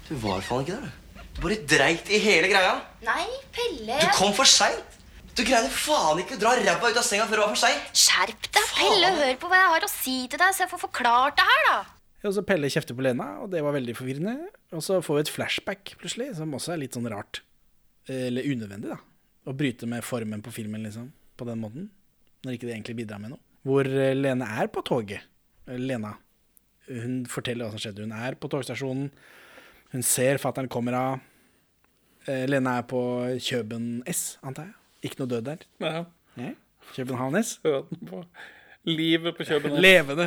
[0.10, 1.05] Du var faen ikke der, du.
[1.36, 2.78] Du bare dreit i hele greia.
[3.06, 3.98] Nei, Pelle.
[4.02, 4.94] Du kom for seint.
[5.36, 7.90] Du greide faen ikke å dra ræva ut av senga før det var for seint.
[7.92, 9.10] Skjerp deg, Pelle.
[9.20, 11.66] Hør på hva jeg har å si til deg, så jeg får forklart det her,
[11.68, 11.76] da.
[12.26, 14.48] Og så Pelle kjefter på Lena, og det var veldig forvirrende.
[14.74, 17.44] Og så får vi et flashback plutselig, som også er litt sånn rart.
[18.10, 18.98] Eller unødvendig, da.
[19.46, 21.12] Å bryte med formen på filmen, liksom.
[21.38, 21.92] På den måten.
[22.48, 23.44] Når ikke det egentlig bidrar med noe.
[23.66, 25.28] Hvor eh, Lene er på toget.
[25.68, 26.16] Lena.
[26.88, 28.06] Hun forteller hva som skjedde.
[28.08, 29.12] Hun er på togstasjonen.
[29.96, 31.20] Hun ser fattern kommer av.
[32.28, 33.00] Eh, Lene er på
[33.40, 34.76] Kjøben S, antar jeg.
[35.08, 35.62] Ikke noe død der.
[35.80, 36.02] Ja.
[36.36, 36.50] Ja.
[36.98, 37.54] København S.
[37.64, 38.20] På
[38.84, 39.82] livet på København.
[39.82, 40.26] Levende.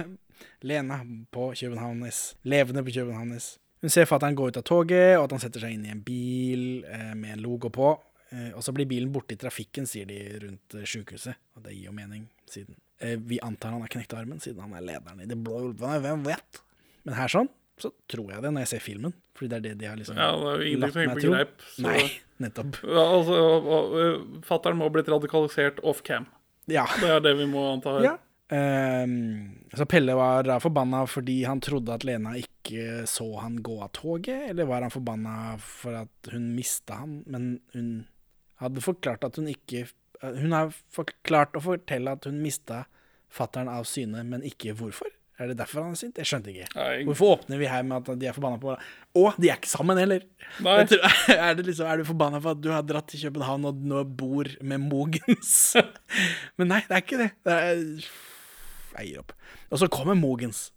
[0.65, 1.03] Lena
[1.35, 2.23] på København S.
[2.49, 3.59] Levende på København S.
[3.85, 6.01] Hun ser fatter'n gå ut av toget, og at han setter seg inn i en
[6.03, 7.93] bil eh, med en logo på.
[8.33, 11.37] Eh, og så blir bilen borte i trafikken, sier de rundt eh, sjukehuset.
[11.59, 14.83] Og det gir jo mening, siden Vi antar han har knekt armen, siden han er
[14.83, 16.01] lederen i De blå ulvene.
[16.03, 16.63] Hvem vet?
[17.05, 17.53] Men her sånn,
[17.85, 19.13] så tror jeg det når jeg ser filmen.
[19.39, 21.29] Fordi det er det de har liksom Ja, det er jo ingenting latt meg til
[21.29, 21.35] tro.
[21.37, 21.67] greip.
[21.75, 22.07] så- Nei,
[22.45, 22.81] nettopp.
[22.97, 26.27] Ja, altså, Fattern må ha blitt radikalisert off cam.
[26.69, 26.87] Ja.
[27.01, 28.09] Det er det vi må anta her.
[28.11, 28.17] Ja.
[28.51, 33.91] Um, så Pelle var forbanna fordi han trodde at Lena ikke så han gå av
[33.93, 37.91] toget, eller var han forbanna for at hun mista han, men hun
[38.63, 39.87] hadde forklart at hun ikke
[40.23, 42.87] Hun har forklart å fortelle at hun mista
[43.31, 45.13] fattern av syne, men ikke hvorfor.
[45.39, 46.17] Er det derfor han er sint?
[46.19, 46.67] Jeg skjønte ikke.
[46.75, 47.05] Nei.
[47.07, 48.89] Hvorfor åpner vi her med at de er forbanna på hverandre?
[49.21, 50.25] Og de er ikke sammen heller!
[50.59, 53.85] Tror, er, det liksom, er du forbanna for at du har dratt til København og
[53.87, 55.53] nå bor med Mogens?
[56.59, 57.31] Men nei, det er ikke det.
[57.47, 58.11] det er,
[58.97, 59.37] jeg gir opp.
[59.71, 60.69] Og så kommer Mogens.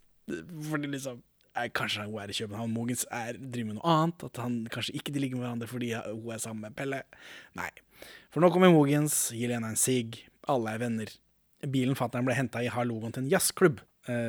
[0.70, 1.18] Fordi liksom
[1.58, 2.72] er, Kanskje hun er i København.
[2.72, 4.26] Mogens er, driver med noe annet.
[4.30, 7.02] At han kanskje ikke de ligger med hverandre fordi hun er sammen med Pelle.
[7.58, 7.70] Nei.
[8.30, 10.22] For nå kommer Mogens, gir Lena en sigg.
[10.50, 11.10] Alle er venner.
[11.62, 13.82] Bilen fatter'n ble henta i har til en jazzklubb,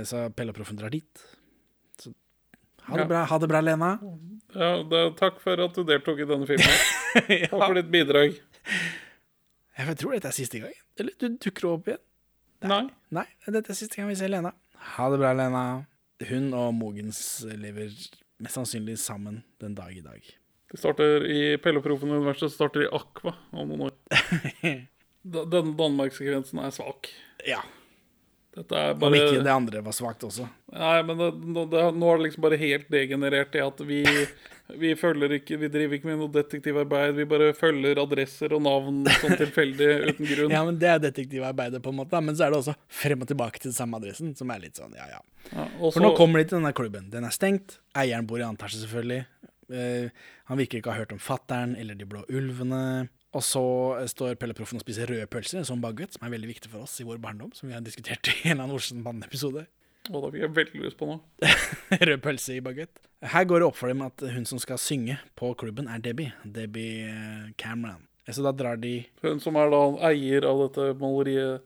[0.05, 1.23] så Pelleproffen drar dit.
[1.99, 2.11] Så
[2.87, 3.07] ha det Ja.
[3.09, 3.91] bra, ha det bra, Lena.
[4.53, 6.81] Ja, da, takk for at du deltok i denne filmen.
[7.49, 8.35] Takk for ditt bidrag.
[9.77, 10.73] Jeg tror dette er siste gang.
[11.01, 12.01] Eller du dukker opp igjen.
[12.69, 12.83] Nei.
[13.13, 14.51] Nei, dette er siste gang vi ser Lena.
[14.95, 15.63] Ha det bra, Lena.
[16.29, 17.89] Hun og Mogens lever
[18.43, 20.21] mest sannsynlig sammen den dag i dag.
[20.71, 23.95] De starter i Pelleproffen og Proffen-universet starter i Aqua om noen år.
[25.53, 27.09] Denne Danmark-sekvensen er svak.
[27.47, 27.61] Ja.
[28.53, 30.45] Er Om ikke det andre var svakt også.
[30.73, 34.03] Nei, men det, nå- det, nå er det liksom bare helt degenerert Det at vi,
[34.81, 37.15] vi følger ikke Vi driver ikke med noe detektivarbeid.
[37.17, 40.53] Vi bare følger adresser og navn sånn tilfeldig uten grunn.
[40.53, 42.21] Ja, men Det er detektivarbeidet, på en måte.
[42.21, 44.93] Men så er det også frem og tilbake til samme adressen, som er litt sånn,
[44.97, 45.21] ja ja.
[45.49, 45.95] Ja, også...
[45.97, 47.09] For nå kommer de til denne klubben.
[47.13, 47.79] Den er stengt.
[47.97, 49.25] Eieren bor i annen etasje, selvfølgelig.
[49.73, 50.13] Uh,
[50.51, 53.09] han virker ikke å ha hørt om fattern eller De blå ulvene.
[53.33, 53.63] Og så
[53.99, 56.71] eh, står Pelle Proffen og spiser røde pølser, som sånn baguett, som er veldig viktig
[56.73, 59.65] for oss i vår barndom, som vi har diskutert i en eller annen Olsenbanden-episode.
[60.11, 61.51] Og da fikk jeg veldig lyst på noe.
[62.09, 63.03] Rød pølse i baguett.
[63.23, 66.33] Her går det opp for dem at hun som skal synge på klubben, er Debbie.
[66.43, 68.03] Debbie eh, Cameron.
[68.27, 71.65] Så da drar de Hun som er da eier av dette maleriet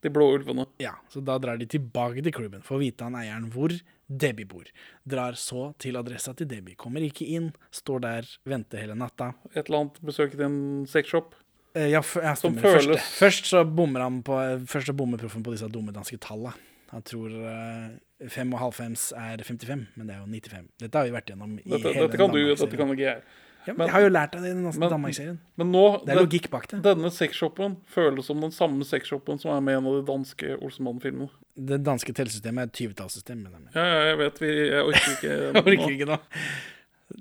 [0.00, 0.64] De blå ulvene.
[0.80, 3.74] Ja, så da drar de tilbake til klubben for å vite han eieren hvor
[4.18, 4.68] Debbie bor.
[5.08, 6.76] Drar så til adressa til Debbie.
[6.78, 9.32] Kommer ikke inn, står der, venter hele natta.
[9.54, 10.58] Et eller annet besøk til en
[10.90, 11.34] sexshop.
[11.74, 12.80] Eh, Ja, jeg Som stemmer.
[12.80, 14.36] Først, først så bommer han på
[14.68, 16.52] Først så bommer proffen på disse dumme danske tallene.
[16.92, 20.66] Han tror uh, fem og halvfems er 55, men det er jo 95.
[20.82, 23.22] Dette har vi vært gjennom i Dette, hele dette kan du, dette kan ikke jeg.
[23.66, 25.38] Ja, men jeg har jo lært av det i den norske Danmark-serien.
[25.56, 26.82] Men nå Det er den- logikk bak det.
[26.82, 30.56] Denne sexshopen føles som den samme sexshopen som er med i en av de danske
[30.60, 31.30] Olsenmann-filmene.
[31.56, 33.44] Det danske tellesystemet er et 20-tallssystem.
[33.74, 34.38] Ja, ja, jeg vet.
[34.42, 36.18] Vi, jeg orker ikke Jeg orker ikke nå.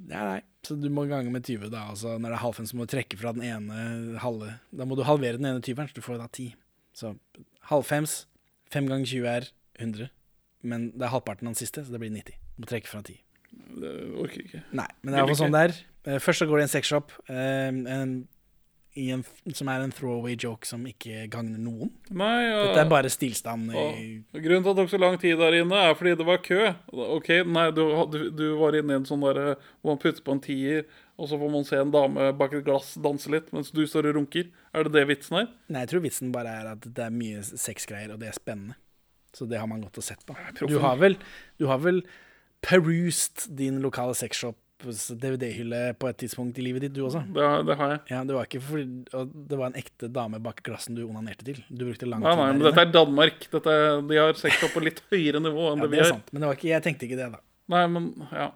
[0.08, 0.42] Nei, nei.
[0.64, 1.88] Så du må gange med 20, da.
[1.90, 4.54] Altså, når det er halvfem, så må du trekke fra den ene halve.
[4.72, 6.54] Da må du halvere den ene tyveren, så du får da 10.
[6.96, 7.16] Så
[7.72, 8.26] halvfems,
[8.72, 9.50] fem ganger 20 er
[9.80, 10.10] 100.
[10.64, 12.38] Men det er halvparten av den siste, så det blir 90.
[12.56, 13.18] Du må trekke fra 10.
[13.82, 14.64] Det orker ikke.
[14.78, 15.80] Nei, men det er iallfall sånn ikke.
[16.04, 16.16] det er.
[16.16, 17.12] Eh, Først så går det en sexshop.
[17.30, 18.14] um, En
[19.00, 19.22] en,
[19.56, 21.94] som er en throwaway joke som ikke gagner noen.
[22.12, 22.58] Nei, ja.
[22.68, 23.86] Dette er bare stillstand i
[24.36, 26.74] Grunnen til at det tok så lang tid der inne, er fordi det var kø.
[26.92, 30.36] Ok, nei, du, du, du var inne i en sånn derre hvor man putter på
[30.36, 30.84] en tier,
[31.16, 34.10] og så får man se en dame bak et glass danse litt mens du står
[34.12, 34.50] og runker.
[34.76, 35.48] Er det det vitsen er?
[35.72, 38.76] Nei, jeg tror vitsen bare er at det er mye sexgreier, og det er spennende.
[39.32, 40.36] Så det har man godt og sett på.
[40.68, 41.16] Du har vel,
[41.62, 42.04] du har vel
[42.62, 47.22] perused din lokale sexshops DVD-hylle på et tidspunkt i livet ditt, du også?
[47.36, 48.00] Det, det har jeg.
[48.10, 48.86] Ja, det var ikke fordi
[49.52, 51.60] det var en ekte dame bak glassen du onanerte til.
[51.70, 53.46] Du brukte lang tid nei, nei, men dette er Danmark.
[53.54, 53.76] Dette,
[54.10, 56.10] de har sexshop på litt høyere nivå enn Ja, det vi har.
[56.16, 56.34] sant.
[56.34, 57.42] Men det var ikke, jeg tenkte ikke det, da.
[57.76, 58.48] Nei, men ja.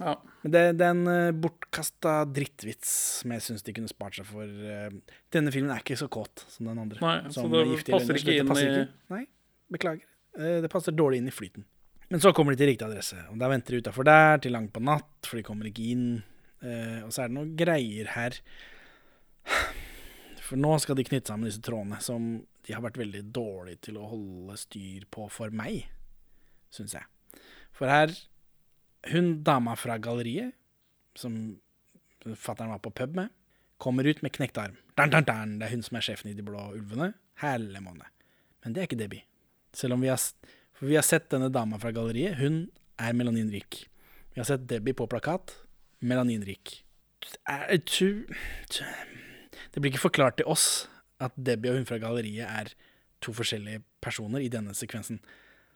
[0.00, 0.16] ja.
[0.42, 2.90] Men det, det er en uh, bortkasta drittvits
[3.22, 4.46] som jeg syns de kunne spart seg for.
[4.50, 4.90] eh,
[5.34, 6.98] denne filmen er ikke så kåt som den andre.
[7.04, 9.24] Nei, så det passer ikke inn i- Nei,
[9.70, 10.06] beklager.
[10.38, 11.64] Eh, det passer dårlig inn i flyten.
[12.10, 14.72] Men så kommer de til riktig adresse, og da venter de utafor der til langt
[14.74, 16.08] på natt, for de kommer ikke inn.
[16.58, 18.38] Eh, og så er det noen greier her.
[20.42, 22.32] For nå skal de knytte sammen disse trådene, som
[22.66, 25.84] de har vært veldig dårlige til å holde styr på for meg,
[26.74, 27.06] syns jeg.
[27.76, 28.12] For her
[29.08, 30.52] Hun dama fra galleriet,
[31.16, 31.56] som
[32.20, 33.30] fatter'n var på pub med,
[33.80, 34.74] kommer ut med knekt arm.
[34.92, 35.54] Dan, dan, dan.
[35.56, 37.14] det er hun som er sjefen i De blå ulvene.
[37.40, 38.04] Hele måned.
[38.60, 39.24] Men det er ikke Debbie.
[39.72, 40.20] Selv om vi har,
[40.80, 42.38] for vi har sett denne dama fra galleriet.
[42.40, 42.62] Hun
[42.96, 43.84] er melaninrik.
[44.32, 45.52] Vi har sett Debbie på plakat.
[46.00, 46.78] Melaninrik.
[49.70, 50.88] Det blir ikke forklart til oss
[51.20, 52.72] at Debbie og hun fra galleriet er
[53.20, 55.20] to forskjellige personer i denne sekvensen.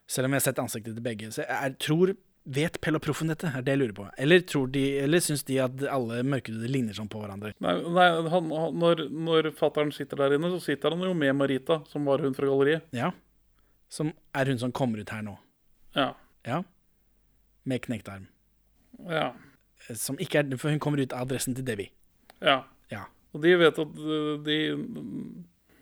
[0.08, 1.28] Selv om jeg har sett ansiktet til begge.
[1.36, 2.14] Så jeg tror
[2.44, 3.48] Vet Pell og Proffen dette?
[3.48, 4.06] Er det jeg lurer på.
[4.20, 7.54] Eller, tror de, eller syns de at alle mørkhudede ligner sånn på hverandre?
[7.64, 11.32] Nei, nei han, han, når, når fattern sitter der inne, så sitter han jo med
[11.38, 12.84] Marita, som var hun fra galleriet.
[12.92, 13.14] Ja.
[13.94, 15.36] Som er hun som kommer ut her nå.
[15.94, 16.10] Ja.
[16.46, 16.62] Ja.
[17.64, 18.26] Med knekt arm.
[19.08, 19.32] Ja.
[19.94, 21.92] Som ikke er For hun kommer ut av adressen til Debbie.
[22.42, 22.64] ja.
[22.92, 23.06] Ja.
[23.34, 24.56] Og de vet at uh, de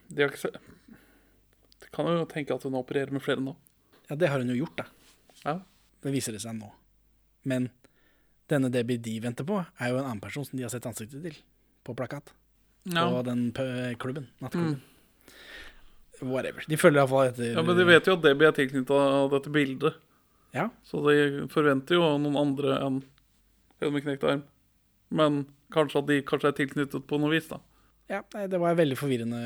[0.08, 0.54] De har ikke sett
[1.82, 3.56] De kan jo tenke at hun opererer med flere nå.
[4.08, 4.86] Ja, det har hun jo gjort, da.
[5.44, 5.54] Ja.
[6.02, 6.70] Det viser det seg nå.
[7.48, 7.70] Men
[8.48, 11.22] denne Debbie de venter på, er jo en annen person som de har sett ansiktet
[11.24, 11.36] til
[11.84, 12.32] på plakat.
[12.84, 13.08] Ja.
[13.10, 13.50] På den
[13.98, 14.28] klubben.
[14.40, 14.80] Nattklubben.
[16.22, 16.64] Whatever.
[16.70, 19.98] De følger iallfall etter ja, Men de vet jo at Debbie er tilknytta dette bildet.
[20.54, 20.68] Ja.
[20.86, 23.02] Så de forventer jo noen andre enn
[23.82, 24.44] hun med knekt arm.
[25.12, 25.42] Men
[25.74, 27.58] kanskje at de kanskje er tilknyttet på noe vis, da.
[28.12, 29.42] Ja, det var veldig forvirrende,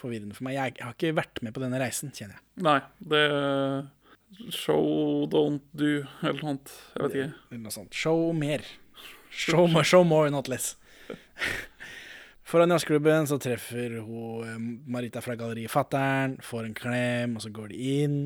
[0.00, 0.56] forvirrende for meg.
[0.56, 2.46] Jeg, har ikke vært med på denne reisen, kjenner jeg.
[2.66, 2.78] Nei,
[3.12, 3.24] det
[4.48, 6.70] Show don't do, eller noe annet.
[6.94, 7.32] Jeg vet ikke.
[7.50, 7.92] Eller noe sånt.
[7.92, 8.64] Show mer.
[9.28, 10.72] Show more, show more not less.
[12.52, 14.56] Foran jazzklubben så treffer hun eh,
[14.92, 18.16] Marita fra galleriet fattern, får en klem, og så går de inn.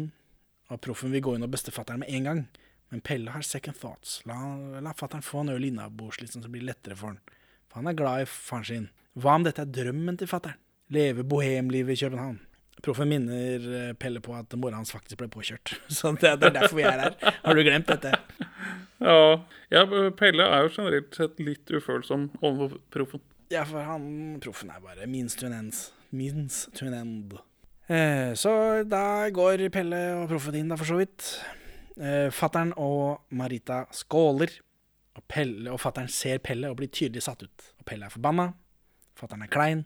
[0.67, 2.41] Og proffen vil gå inn og beste fattern med en gang.
[2.91, 4.17] Men Pelle har second thoughts.
[4.27, 4.35] La,
[4.83, 7.21] la fattern få en øl innabords, liksom, så blir det lettere for han.
[7.71, 8.89] For han er glad i faren sin.
[9.15, 10.59] Hva om dette er drømmen til fattern?
[10.91, 12.43] Leve bohemlivet i København.
[12.83, 15.77] Proffen minner eh, Pelle på at mora hans faktisk ble påkjørt.
[16.01, 17.39] Så det er derfor vi er her.
[17.47, 18.17] Har du glemt dette?
[18.99, 19.39] Ja,
[19.71, 19.87] ja,
[20.19, 23.23] Pelle er jo generelt sett litt ufølsom overfor proffen.
[23.53, 24.07] Ja, for han
[24.43, 25.77] proffen er bare minst to an end.
[26.17, 27.37] Minst to an end.
[27.87, 31.29] Eh, så da går Pelle og proffen inn, da, for så vidt.
[31.97, 34.51] Eh, fattern og Marita skåler.
[35.17, 37.69] Og, Pelle, og fattern ser Pelle og blir tydelig satt ut.
[37.81, 38.51] Og Pelle er forbanna.
[39.17, 39.85] Fattern er klein.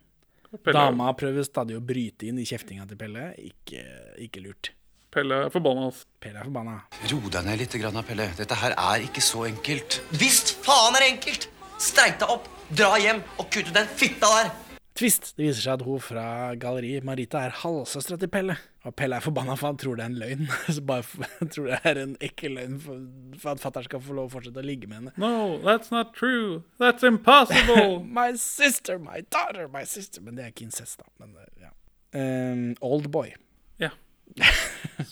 [0.51, 3.29] Pelle- Dama prøver stadig å bryte inn i kjeftinga til Pelle.
[3.39, 3.85] Ikke,
[4.19, 4.73] ikke lurt.
[5.11, 5.85] Pelle er forbanna.
[5.87, 6.05] Altså.
[6.19, 6.75] Pelle er forbanna.
[7.13, 7.77] Ro deg ned litt,
[8.09, 8.27] Pelle.
[8.35, 10.01] Dette her er ikke så enkelt.
[10.11, 11.47] Visst faen er det enkelt!
[11.81, 12.45] Streik deg opp,
[12.77, 14.49] dra hjem og kutt ut den fitta der!
[14.97, 15.31] Twist!
[15.33, 16.23] Det viser seg at hun fra
[16.61, 18.53] galleriet, Marita, er halvsøstera til Pelle.
[18.85, 20.51] Og Pelle er forbanna for han tror det er en løgn.
[20.75, 22.99] Så bare for, tror det er en ekkel løgn for,
[23.41, 25.13] for at fatter'n skal få lov å fortsette å ligge med henne.
[25.23, 26.61] No, that's not true.
[26.77, 28.03] That's impossible.
[28.19, 30.21] my sister, my daughter, my sister.
[30.21, 31.09] Men det er ikke incest, da.
[31.23, 31.73] Men, eh, ja.
[32.13, 33.33] Um, old boy.
[33.81, 33.89] ja.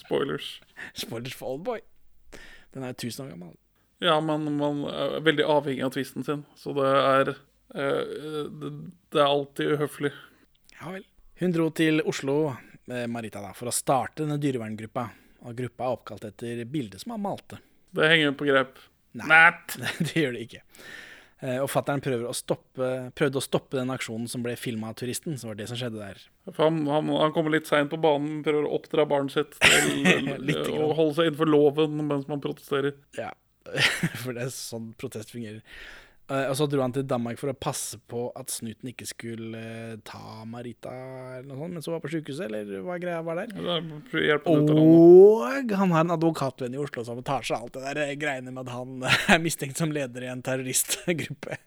[0.03, 0.59] Spoilers.
[0.93, 1.81] Spoilers for Old boy.
[2.75, 3.57] Den er tusen år gammel.
[3.99, 8.13] Ja, men man er veldig avhengig av tvisten sin, så det er eh,
[8.47, 10.13] det, er alltid uhøflig.
[10.79, 11.03] Ja vel.
[11.39, 12.37] Hun dro til Oslo,
[12.87, 15.09] eh, Marita, da, for å starte denne dyreverngruppa.
[15.47, 17.59] Og gruppa er oppkalt etter bildet som han malte.
[17.95, 18.79] Det henger på grep.
[19.19, 19.27] Nei.
[19.27, 19.75] Nat.
[20.05, 20.63] det gjør det ikke.
[21.39, 25.37] Eh, Og fattern prøvde å stoppe den aksjonen som ble filma av turisten.
[25.39, 26.23] Så var det som skjedde der.
[26.59, 30.91] Han, han, han kommer litt seint på banen, prøver å oppdra barnet sitt til å
[30.97, 32.95] holde seg innenfor loven mens man protesterer.
[33.19, 33.31] Ja,
[34.23, 35.63] for det er sånn protest fungerer.
[36.29, 39.57] Eh, Og så dro han til Danmark for å passe på at snuten ikke skulle
[39.57, 40.91] eh, ta Marita,
[41.39, 43.55] eller noe sånt, mens hun var på sjukehuset, eller hva greia var der.
[43.57, 44.67] Er- han.
[44.85, 48.13] Og han har en advokatvenn i Oslo som tar seg av alt det der eh,
[48.21, 49.01] greiene med at han
[49.35, 51.57] er mistenkt som leder i en terroristgruppe.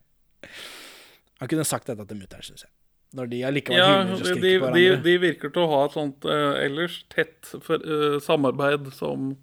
[1.42, 2.72] Han kunne sagt dette til mutter'n, syns jeg.
[3.18, 5.00] Når de allikevel Ja, hyler og skriker de, på hverandre.
[5.04, 9.34] de virker til å ha et sånt uh, ellers tett for, uh, samarbeid som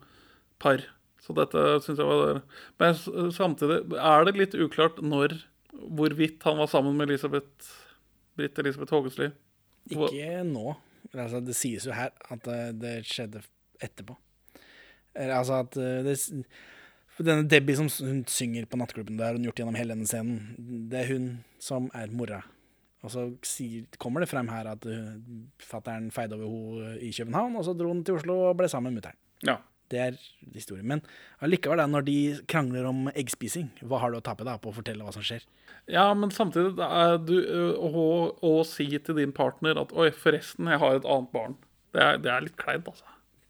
[0.64, 0.82] par.
[1.30, 2.40] Så dette syns jeg var
[2.82, 2.96] Men
[3.36, 5.36] samtidig er det litt uklart når
[5.80, 7.70] hvorvidt han var sammen med Elisabeth
[8.40, 9.30] Britt Elisabeth Hågesli.
[9.94, 10.74] Ikke nå.
[11.14, 13.44] Altså, det sies jo her at eh, det skjedde
[13.84, 14.16] etterpå.
[15.20, 16.16] Altså at eh, det,
[17.20, 20.88] Denne Debbie som hun synger på nattklubben, det har hun gjort gjennom hele denne scenen.
[20.92, 22.40] Det er hun som er mora.
[23.04, 25.18] Og så sier, kommer det frem her at uh,
[25.64, 28.92] fattern feide over henne i København, og så dro han til Oslo og ble sammen
[28.92, 29.20] med mutter'n.
[29.48, 29.56] Ja.
[29.90, 30.18] Det er
[30.54, 30.86] historien.
[30.86, 31.02] Men
[31.42, 32.18] allikevel, når de
[32.52, 35.46] krangler om eggspising, hva har du å tape da på å fortelle hva som skjer?
[35.90, 37.38] Ja, men samtidig er du,
[37.74, 38.08] å,
[38.46, 41.58] å si til din partner at 'oi, forresten, jeg har et annet barn',
[41.96, 43.08] det er, det er litt kleint, altså.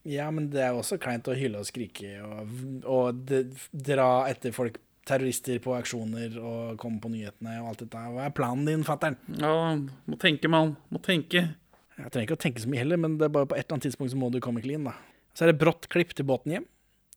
[0.07, 2.53] Ja, men det er også kleint å hylle og skrike og,
[2.87, 3.43] og de,
[3.75, 4.79] dra etter folk,
[5.09, 8.03] terrorister på aksjoner og komme på nyhetene og alt dette.
[8.13, 9.17] Hva er planen din, fatter'n?
[9.41, 10.75] Ja, må tenke, mann.
[10.93, 11.47] Må tenke.
[11.99, 13.75] Jeg trenger ikke å tenke så mye heller, men det er bare på et eller
[13.75, 14.93] annet tidspunkt så må du komme clean, da.
[15.39, 16.65] Så er det brått klipp til båten hjem.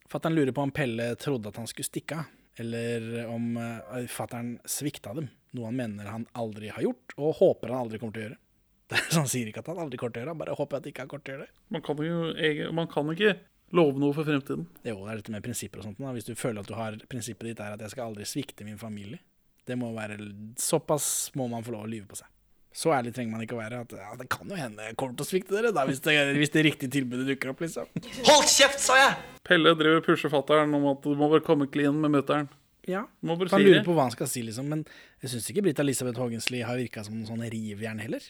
[0.06, 2.28] Fatter'n lurer på om Pelle trodde at han skulle stikke av,
[2.62, 5.26] eller om uh, fatter'n svikta dem.
[5.58, 8.38] Noe han mener han aldri har gjort, og håper han aldri kommer til å gjøre.
[8.92, 10.54] Det er sånn Han sier ikke at han aldri kommer til å gjøre, det, bare
[10.60, 11.64] håper at ikke har kommer til å gjøre det.
[11.74, 13.32] Man kan jo man kan ikke
[13.74, 14.68] love noe for fremtiden.
[14.86, 15.98] Jo, det er dette med prinsipper og sånt.
[15.98, 16.14] Da.
[16.14, 18.78] Hvis du føler at du har prinsippet ditt er at jeg skal aldri svikte min
[18.78, 19.18] familie,
[19.66, 20.20] det må være
[20.62, 22.30] Såpass må man få lov å lyve på seg.
[22.72, 23.82] Så ærlig trenger man ikke å være.
[23.84, 26.14] At ja, det kan jo hende jeg kommer til å svikte dere, da, hvis det,
[26.38, 27.90] hvis det riktige tilbudet dukker opp, liksom.
[28.30, 29.14] Hold kjeft, sa jeg!
[29.44, 32.48] Pelle driver og pusher fatter'n om at du må bare komme clean med mutter'n.
[32.88, 33.04] Ja.
[33.22, 33.84] Må bare Han si lurer det.
[33.86, 34.70] på hva han skal si, liksom.
[34.72, 34.86] Men
[35.22, 38.24] jeg syns ikke Britt Elisabeth Haagensli har virka som noen sånn rivjern heller.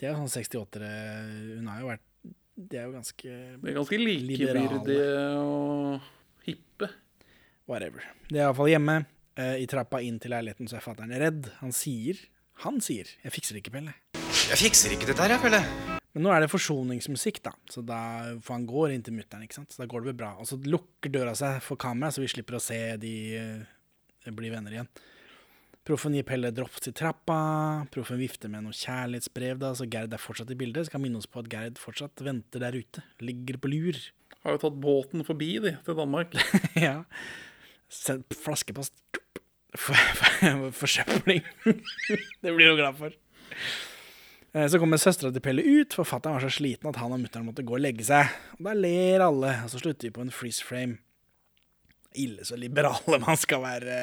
[0.00, 0.90] Det er jo sånn 68-ere
[1.60, 2.02] Hun har jo vært
[2.58, 5.04] De er jo ganske De er ganske likebyrdige
[5.38, 6.08] og
[6.48, 6.88] hippe.
[7.70, 8.02] Whatever.
[8.28, 8.96] Det er iallfall hjemme.
[9.38, 11.48] Eh, I trappa inn til leiligheten så er fatter'n redd.
[11.62, 12.18] Han sier
[12.64, 13.92] Han sier 'Jeg fikser det ikke, Pelle'.
[14.48, 15.60] Jeg fikser ikke dette her, jeg, Pelle.
[16.14, 17.52] Men nå er det forsoningsmusikk, da.
[17.68, 19.74] Så da For han går inn til mutter'n, ikke sant.
[19.74, 20.30] Så da går det vel bra.
[20.40, 24.52] Og så lukker døra seg for kamera, så vi slipper å se de uh, bli
[24.52, 24.88] venner igjen.
[25.84, 27.84] Proffen gir Pelle drops til trappa.
[27.92, 30.88] Proffen vifter med noen kjærlighetsbrev, da, så Gerd er fortsatt i bildet.
[30.88, 33.04] Skal minne oss på at Gerd fortsatt venter der ute.
[33.20, 33.98] Ligger på lur.
[34.46, 36.32] Har jo tatt båten forbi, de, til Danmark.
[36.86, 37.02] ja.
[37.92, 38.96] Send flaskepost.
[39.76, 41.42] For- for- Forsøpling.
[42.42, 43.14] det blir hun glad for.
[44.54, 47.20] Eh, Så kommer søstera til Pelle ut, for fatter'n var så sliten at han og
[47.24, 48.30] mutter'n måtte gå og legge seg.
[48.58, 50.98] Og Da ler alle, og så slutter vi på en freeze frame.
[52.14, 53.98] Ille så liberale man skal være.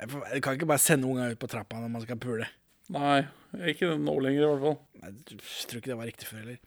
[0.00, 2.48] Du kan ikke bare sende unga ut på trappa når man skal pule.
[2.90, 3.20] Nei,
[3.70, 4.78] ikke nå lenger, i hvert fall.
[5.04, 6.58] Nei, Jeg tror ikke det var riktig før heller.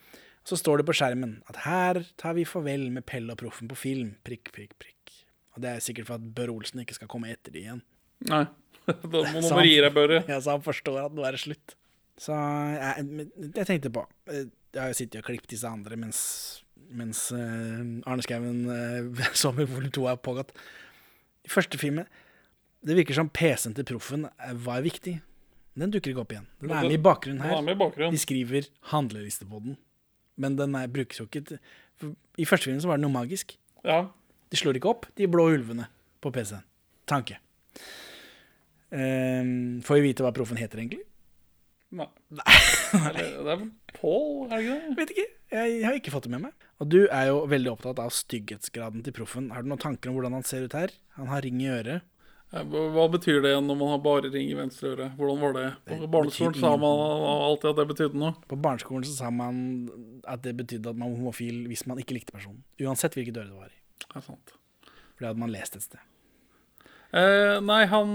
[0.48, 3.76] Så står det på skjermen at her tar vi farvel med Pelle og Proffen på
[3.80, 4.14] film.
[4.28, 5.03] Prikk, prikk, prikk.
[5.54, 7.82] Og det er sikkert for at Bør Olsen ikke skal komme etter de igjen.
[8.30, 8.46] Nei.
[8.84, 10.18] Da må noen han- gi deg, Børre.
[10.28, 11.76] Ja, så han forstår at nå er det slutt.
[12.20, 14.44] Så jeg, jeg tenkte på eh,
[14.76, 16.20] Jeg har jo sittet og klippet disse andre mens,
[16.94, 20.52] mens eh, Arne Skouen uh, Sommer volum 2 er pågått.
[21.48, 22.06] I første filmen
[22.86, 25.16] Det virker som PC-en til Proffen eh, var viktig.
[25.80, 26.46] Den dukker ikke opp igjen.
[26.62, 27.56] Den er med i bakgrunnen her.
[27.66, 28.12] er.
[28.14, 29.80] De skriver handleliste på den,
[30.38, 33.56] men den er, brukes jo ikke til I første filmen så var det noe magisk.
[33.82, 34.04] Ja.
[34.54, 35.88] De slår ikke opp de blå ulvene
[36.22, 36.62] på PC-en.
[37.10, 37.40] Tanke.
[38.94, 41.02] Um, får vi vite hva proffen heter, egentlig?
[41.94, 42.06] Nei.
[42.38, 42.54] Nei.
[43.18, 43.66] det er
[43.98, 44.94] Pål, er det ikke det?
[45.00, 45.28] Vet ikke.
[45.54, 46.70] Jeg, har ikke fått det med meg.
[46.82, 49.52] Og du er jo veldig opptatt av stygghetsgraden til proffen.
[49.54, 50.94] Har du noen tanker om hvordan han ser ut her?
[51.18, 52.06] Han har ring i øret.
[52.54, 55.08] Hva hva betyr det når man har bare ring i venstre øre?
[55.18, 55.70] Hvordan var det?
[55.90, 57.00] På barneskolen sa man
[57.50, 58.36] alltid at det betydde noe.
[58.50, 59.56] På barneskolen så sa man
[60.30, 62.62] at det betydde at man var homofil hvis man ikke likte personen.
[62.82, 63.80] Uansett hvilket øre det var i.
[64.10, 64.54] Det er sant.
[64.84, 66.00] For det hadde man lest et sted.
[67.14, 68.14] Eh, nei, han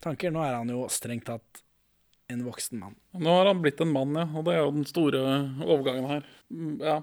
[0.00, 0.30] Tanker?
[0.32, 1.62] Nå er han jo strengt tatt
[2.30, 2.94] en voksen mann.
[3.18, 4.26] Nå har han blitt en mann, ja.
[4.36, 5.22] Og det er jo den store
[5.64, 6.28] overgangen her.
[6.52, 6.98] Mm, Ja.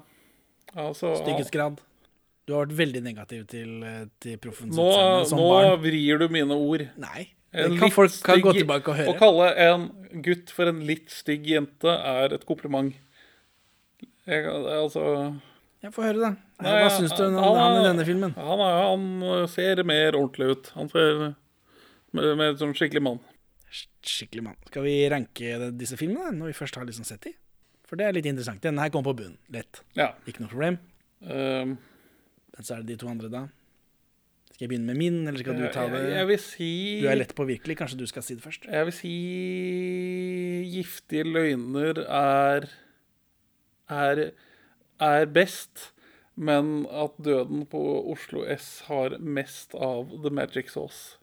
[0.76, 1.78] Altså, Stygghetsgrad.
[2.46, 5.80] Du har vært veldig negativ til, eh, til proffens Nå, utseende som nå barn.
[5.82, 6.84] vrir du mine ord.
[6.98, 7.30] Nei.
[7.56, 9.14] Det kan folk kan gå tilbake og høre.
[9.14, 9.86] Å kalle en
[10.22, 12.94] gutt for en litt stygg jente er et kompliment.
[14.28, 15.06] Jeg, altså
[15.86, 16.32] Ja, får høre, da.
[16.66, 18.32] Hva Hva syns du om han- han i denne filmen?
[18.34, 20.70] Han, han ser mer ordentlig ut.
[20.74, 21.36] Han ser
[22.16, 23.20] mer, som skikkelig mann.
[24.06, 24.56] Skikkelig mann.
[24.72, 27.34] Skal vi ranke disse filmene når vi først har liksom sett de?
[27.86, 28.62] For det er litt interessant.
[28.66, 29.38] Denne her kommer på bunnen.
[29.54, 29.82] Lett.
[29.98, 30.14] Ja.
[30.26, 30.80] Ikke noe problem.
[31.22, 31.78] Um,
[32.56, 33.44] Men så er det de to andre, da.
[34.56, 36.00] Skal jeg begynne med min, eller skal du ta det?
[36.06, 37.76] jeg, jeg vil si Du er lett påvirkelig.
[37.78, 38.64] Kanskje du skal si det først?
[38.72, 39.12] Jeg vil si
[40.72, 42.70] Giftige løgner er
[43.92, 44.32] er,
[45.02, 45.92] er best,
[46.36, 47.82] men at Døden på
[48.12, 51.18] Oslo S har mest av The Magic Sauce.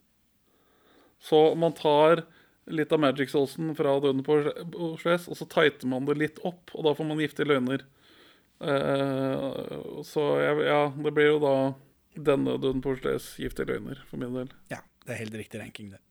[1.23, 2.25] Så man tar
[2.65, 4.39] litt av magic saucen fra Døden på
[4.91, 7.85] Oslo S, og så tighter man det litt opp, og da får man giftige løgner.
[8.63, 11.55] Uh, så ja, det blir jo da
[12.13, 14.51] denne Døden på Oslo S, giftige løgner, for min del.
[14.71, 16.01] Ja, det er helt riktig ranking, det.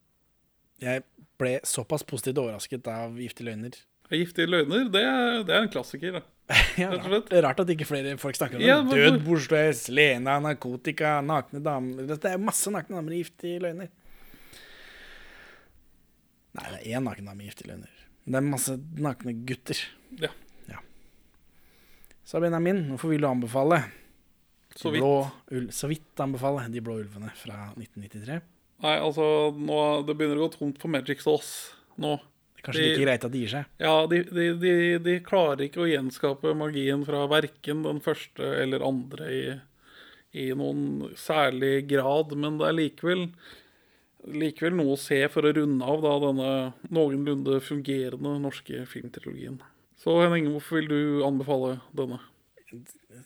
[0.82, 1.04] Jeg
[1.38, 3.76] ble såpass positivt overrasket av Giftige løgner.
[4.20, 5.02] Giftige løgner, det
[5.48, 6.20] det er en klassiker.
[6.76, 11.14] Ja, rart, rart at ikke flere folk snakker om Ja, men Død hvor- Lena, narkotika,
[11.24, 13.88] nakne damer Det er masse nakne damer i Giftige løgner.
[16.52, 17.92] Nei, det er én naken dame i Giftige løgner.
[18.26, 19.80] Det er masse nakne gutter.
[20.20, 20.32] Ja.
[22.24, 23.80] Så Benjamin, hvorfor vil du anbefale?
[24.76, 25.02] Så vidt.
[25.02, 28.38] Blå, ul så vidt anbefale De blå ulvene fra 1993.
[28.82, 32.14] Nei, altså, nå, det begynner å gå tomt for Magic Sauce nå.
[32.62, 33.70] Kanskje De- like greit at de gir seg.
[33.82, 39.32] Ja, de, de, de, klarer ikke å gjenskape magien fra verken den første eller andre
[39.34, 39.42] i,
[40.44, 43.26] i noen særlig grad, men det er likevel,
[44.30, 46.52] likevel noe å se for å runde av da, denne
[46.94, 49.58] noenlunde fungerende norske filmtrilogien.
[50.02, 52.22] Så Henning, hvorfor vil du anbefale denne?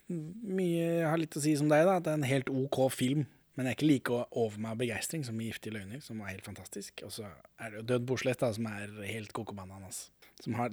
[0.09, 2.01] Mye jeg har litt å si som deg, da.
[2.01, 3.27] At det er en helt OK film.
[3.57, 6.29] Men jeg er ikke like over meg av begeistring som i 'Giftige løgner', som var
[6.29, 7.01] helt fantastisk.
[7.07, 7.25] Og så
[7.59, 10.11] er det jo 'Død Boslett', da, som er helt koko bananas.
[10.53, 10.69] Har,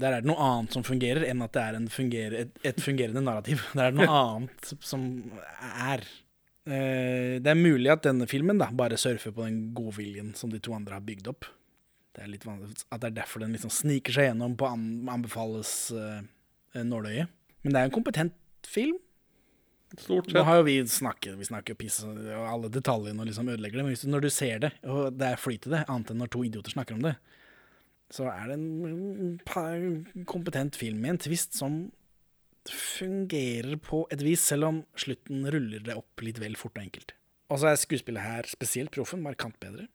[0.00, 3.20] der er det noe annet som fungerer, enn at det er funger, et, et fungerende
[3.20, 3.60] narrativ.
[3.76, 5.02] Der er det noe annet som
[5.60, 6.00] er.
[6.64, 10.62] Eh, det er mulig at denne filmen da bare surfer på den godviljen som de
[10.62, 11.44] to andre har bygd opp.
[12.12, 15.92] Det er litt At det er derfor den liksom sniker seg gjennom på an, anbefales
[15.96, 16.20] uh,
[16.76, 17.28] nåløyet.
[17.62, 18.98] Men det er en kompetent film.
[19.98, 20.34] Stort sett.
[20.36, 22.18] Nå har jo vi snakket Vi snakker piss og
[22.48, 25.40] alle detaljene og liksom ødelegger det, men du, når du ser det, og det er
[25.40, 27.16] flyt i det, annet enn når to idioter snakker om det,
[28.12, 31.82] så er det en kompetent film med en twist som
[32.68, 37.14] fungerer på et vis, selv om slutten ruller det opp litt vel fort og enkelt.
[37.52, 39.88] Og så er skuespillet her, spesielt proffen, markant bedre.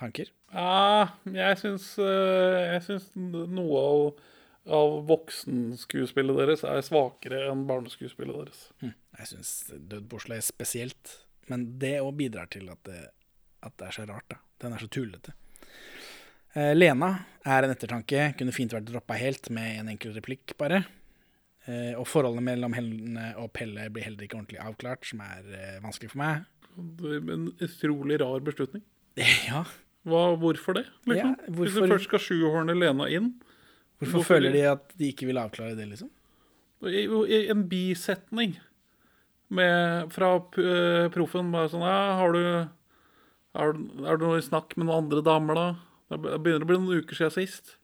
[0.00, 0.30] Tanker?
[0.54, 4.02] Ja, jeg syns, eh, jeg syns noe av,
[4.68, 8.62] av voksenskuespillet deres er svakere enn barneskuespillet deres.
[8.82, 8.92] Hm.
[9.20, 11.14] Jeg syns Dødbosla er spesielt,
[11.50, 13.00] men det òg bidrar til at det,
[13.64, 14.40] at det er så rart, da.
[14.60, 15.34] Den er så tullete.
[16.52, 17.12] Eh, Lena
[17.46, 20.84] er en ettertanke, kunne fint vært droppa helt med en enkel replikk, bare.
[21.68, 25.76] Eh, og forholdet mellom henne og Pelle blir heller ikke ordentlig avklart, som er eh,
[25.84, 26.48] vanskelig for meg.
[26.76, 28.84] Det er En utrolig rar beslutning.
[29.50, 29.64] Ja,
[30.08, 30.86] Hva, hvorfor det?
[31.04, 31.32] Liksom?
[31.34, 33.34] Ja, Hvis du først skal sjuhorne Lena inn
[34.00, 36.10] Hvorfor føler de at de ikke vil avklare det, liksom?
[36.80, 38.54] En bisetning
[39.52, 40.30] med, fra
[40.62, 42.40] eh, proffen bare sånn ja, har du,
[43.60, 43.74] er,
[44.06, 45.66] er du noe i snakk med noen andre damer, da?
[46.10, 47.76] Det begynner å bli noen uker siden sist.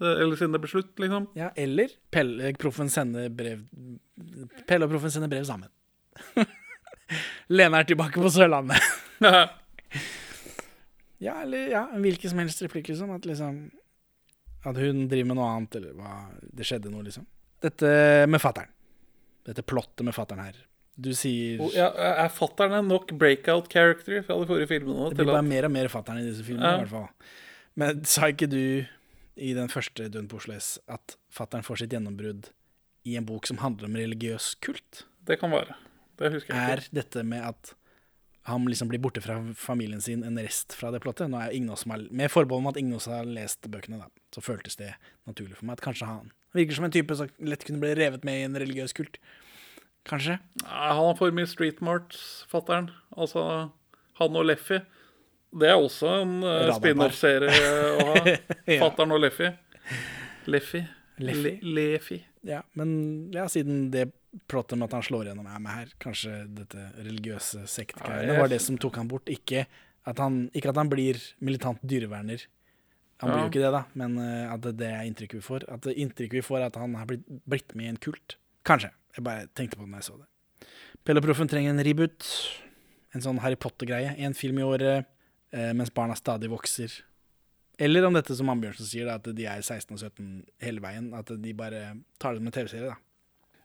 [0.00, 1.28] Det, eller siden det ble slutt, liksom.
[1.38, 3.62] Ja, eller Pelle, proffen sender brev
[4.68, 5.70] Pelle og proffen sender brev sammen.
[7.56, 8.90] Lena er tilbake på Sørlandet.
[11.20, 13.10] Ja, eller ja, hvilken som helst replikk, liksom.
[13.12, 13.66] At liksom
[14.64, 16.14] At hun driver med noe annet, eller hva
[16.52, 17.24] Det skjedde noe, liksom.
[17.64, 18.68] Dette med fattern.
[19.48, 20.58] Dette plottet med fattern her.
[21.00, 21.88] Du sier oh, ja,
[22.26, 25.08] er fattern en nok breakout character fra de forrige filmene?
[25.08, 26.76] Det blir bare at- mer og mer fattern i disse filmene, Ja.
[26.76, 27.08] i hvert fall.
[27.76, 28.86] Men sa ikke du
[29.36, 30.40] i den første Dun på
[30.88, 32.50] at fattern får sitt gjennombrudd
[33.06, 35.04] i en bok som handler om religiøs kult?
[35.24, 35.74] Det kan være.
[36.18, 36.72] Det husker jeg ikke.
[36.92, 37.74] Er dette med at
[38.50, 41.30] han liksom blir borte fra familien sin en rest fra det plottet?
[41.30, 44.02] Nå er ingen som har, med forbehold om at ingen av oss har lest bøkene,
[44.02, 44.92] da, så føltes det
[45.28, 48.24] naturlig for meg at kanskje han virker som en type som lett kunne bli revet
[48.26, 49.18] med i en religiøs kult.
[50.08, 50.38] Kanskje?
[50.64, 52.90] Han har for mye street marts, fattern.
[53.16, 53.42] Altså,
[54.20, 54.80] han og Leffy.
[55.60, 58.24] Det er også en uh, spin-off-serie å ha.
[58.70, 58.80] Ja.
[58.84, 59.50] Fattern og Leffy.
[60.50, 60.84] Leffy.
[61.20, 61.56] Leffy?
[61.62, 62.20] Le Leffy.
[62.46, 62.90] Ja, men
[63.34, 64.08] ja, siden det
[64.50, 68.50] plottet med at han slår gjennom er med her, kanskje dette religiøse Ja, sektgreiene var
[68.52, 69.30] det som tok han bort.
[69.32, 69.66] Ikke
[70.08, 72.46] at han, ikke at han blir militant dyreverner.
[73.20, 75.66] Han blir jo ikke det, da, men eh, at det, det er inntrykket vi får.
[75.68, 78.38] At det inntrykket vi får, er at han har blitt, blitt med i en kult.
[78.68, 78.94] Kanskje.
[79.16, 80.70] Jeg bare tenkte på det når jeg så det.
[81.04, 82.28] Pelle Proffen trenger en reboot.
[83.12, 84.14] En sånn Harry Potter-greie.
[84.24, 85.04] En film i året
[85.52, 86.94] eh, mens barna stadig vokser.
[87.80, 90.26] Eller om dette som Ambjørnsen sier, da, at de er 16 og 17
[90.64, 91.12] hele veien.
[91.16, 91.84] At de bare
[92.20, 92.94] tar det som en TV-serie.
[92.94, 92.98] da.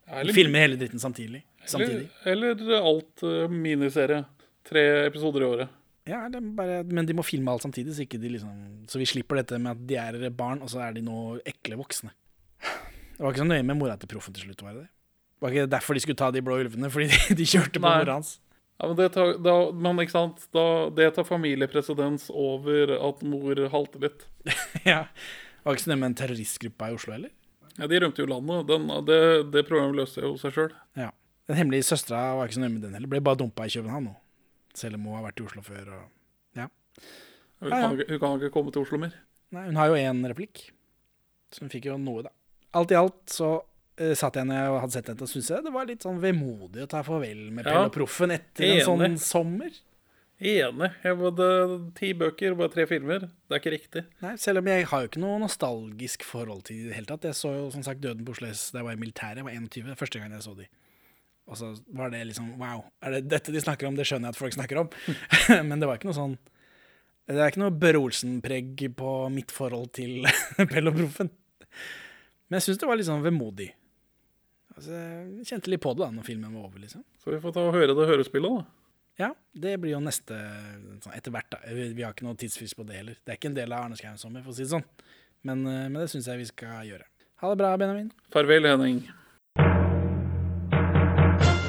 [0.08, 1.42] Eller- filmer hele dritten samtidig.
[1.60, 2.10] Eller, samtidig.
[2.26, 4.24] eller alt uh, miniserie.
[4.66, 5.82] Tre episoder i året.
[6.06, 8.54] Ja, det bare, men de må filme alt samtidig, så, ikke de liksom,
[8.90, 11.80] så vi slipper dette med at de er barn, og så er de nå ekle
[11.80, 12.12] voksne.
[12.62, 14.86] Det var ikke så nøye med mora til proffen til slutt, var det?
[15.42, 16.90] Var ikke derfor de skulle ta de blå ulvene?
[16.94, 18.36] Fordi de, de kjørte på mora hans?
[18.76, 23.62] Ja, men det tar, da, men ikke sant, da, det tar familiepresedens over at mor
[23.72, 24.28] halter litt.
[24.92, 25.06] ja.
[25.08, 27.32] Det Var ikke så nøye med en terroristgruppe i Oslo heller?
[27.80, 28.68] Ja, De rømte jo landet.
[28.72, 29.22] Den, det,
[29.54, 30.74] det problemet løste jo seg sjøl.
[31.00, 31.12] Ja.
[31.50, 33.12] Den hemmelige søstera var ikke så nøye med den heller.
[33.12, 34.16] Ble bare dumpa i København nå.
[34.76, 35.92] Selv om hun har vært i Oslo før.
[36.00, 36.08] Og...
[36.58, 36.70] Ja.
[37.62, 39.14] Hun, kan hun kan ikke komme til Oslo mer.
[39.56, 40.66] Nei, hun har jo én replikk,
[41.54, 42.32] så hun fikk jo noe, da.
[42.76, 45.72] Alt i alt så uh, satt jeg når jeg hadde sett dette og syntes det
[45.76, 47.68] var litt sånn vemodig å ta farvel med.
[47.68, 49.78] Pelle og Proffen etter en sånn sommer.
[50.36, 50.90] Enig.
[51.00, 51.46] Jeg hadde
[51.96, 53.24] ti bøker, bare tre filmer.
[53.24, 54.02] Det er ikke riktig.
[54.20, 57.08] Nei, selv om jeg har jo ikke noe nostalgisk forhold til det i det hele
[57.08, 57.28] tatt.
[57.30, 59.40] Jeg så jo som sagt Døden på Oslo S da jeg var i militæret.
[59.40, 60.68] Jeg var 21, første gang jeg så de.
[61.46, 62.84] Og så var det liksom wow.
[63.06, 63.96] Er det dette de snakker om?
[63.96, 64.92] Det skjønner jeg at folk snakker om.
[65.70, 66.38] Men det var ikke noe sånn
[67.30, 70.26] Det er ikke noe Børre Olsen-preg på mitt forhold til
[70.72, 71.32] Pell og Proffen.
[72.50, 73.72] Men jeg syns det var litt sånn vemodig.
[74.76, 77.06] Altså, jeg kjente litt på det da når filmen var over, liksom.
[77.24, 78.85] Så vi får ta og høre det hørespillet, da.
[79.18, 80.36] Ja, det blir jo neste
[81.04, 81.48] sånn etter hvert.
[81.54, 81.60] da.
[81.72, 83.20] Vi har ikke noe tidsfrist på det heller.
[83.24, 84.84] Det er ikke en del av Arne Skauens sommer, for å si det sånn.
[85.48, 87.08] Men, eh, men det syns jeg vi skal gjøre.
[87.44, 88.12] Ha det bra, Benjamin.
[88.34, 89.06] Farvel, Henning.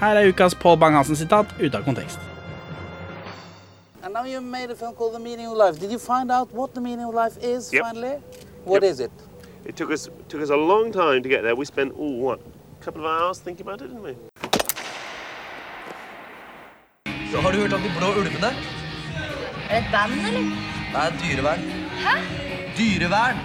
[0.00, 2.18] Her er ukas Paul Bang-Hansen-sitat ute av kontekst.
[4.02, 5.80] And now you made a film called The Meaning of Life.
[5.80, 7.82] Did you find out what the meaning of life is Yep.
[7.82, 8.16] finally?
[8.64, 9.10] What is it?
[9.64, 11.56] It took us took us a long time to get there.
[11.56, 12.38] We spent oh what,
[12.80, 14.14] a couple of hours thinking about it, didn't we?
[17.32, 18.46] Så har du hørt om de blå ulvene?
[18.46, 18.50] Er
[19.68, 20.42] det et band, eller?
[20.92, 21.60] Nei, er dyrevern.
[22.04, 22.14] Hæ?
[22.78, 23.36] Dyrevern!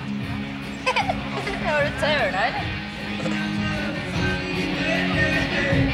[1.65, 3.59] Har du tørna, eller?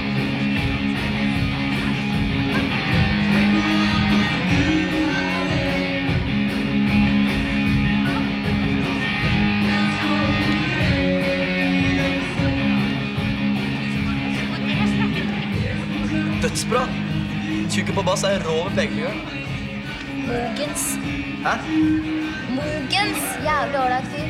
[16.60, 16.88] Dødsbra!
[17.72, 19.20] Tjukke på bass er rå med pekefingeren.
[20.28, 20.84] Mogens.
[21.45, 21.53] Hæ?
[22.55, 23.22] Mogens!
[23.45, 24.28] Jævlig ålreit fyr.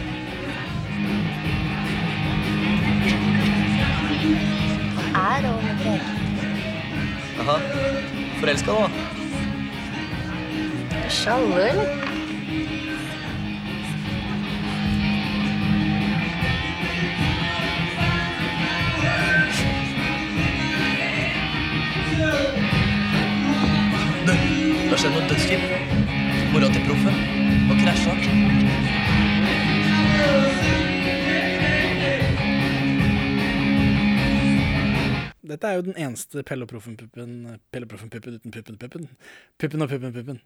[5.16, 6.20] Er rå med pekefingeren.
[7.40, 7.58] Aha.
[8.40, 8.88] Forelska nå?
[11.26, 12.19] Du eller?
[24.90, 25.64] Det har skjedd noe dødsskip.
[26.50, 27.18] Mora til proffen
[27.70, 28.14] har krasja.
[35.52, 37.36] Dette er jo den eneste Pelle og Proffen-puppen
[37.70, 39.06] Pelle og Proffen-puppen uten puppen-puppen.
[39.62, 40.42] Puppen og puppen-puppen.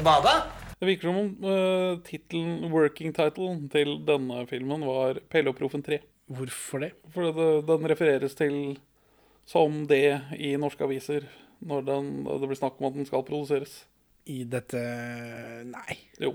[0.00, 0.30] Du bada?
[0.80, 5.82] Det virker som om uh, titlen, working title til denne filmen var Pelle og Proffen
[5.84, 5.98] 3.
[6.38, 6.88] Hvorfor det?
[7.12, 8.54] Fordi det, den refereres til
[9.44, 11.28] som det i norske aviser
[11.68, 13.82] når den, det blir snakk om at den skal produseres.
[14.24, 14.80] I dette
[15.68, 16.00] Nei.
[16.24, 16.32] Jo.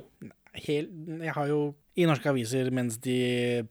[0.53, 0.91] Hel,
[1.26, 1.61] jeg har jo
[1.97, 3.18] I norske aviser, mens de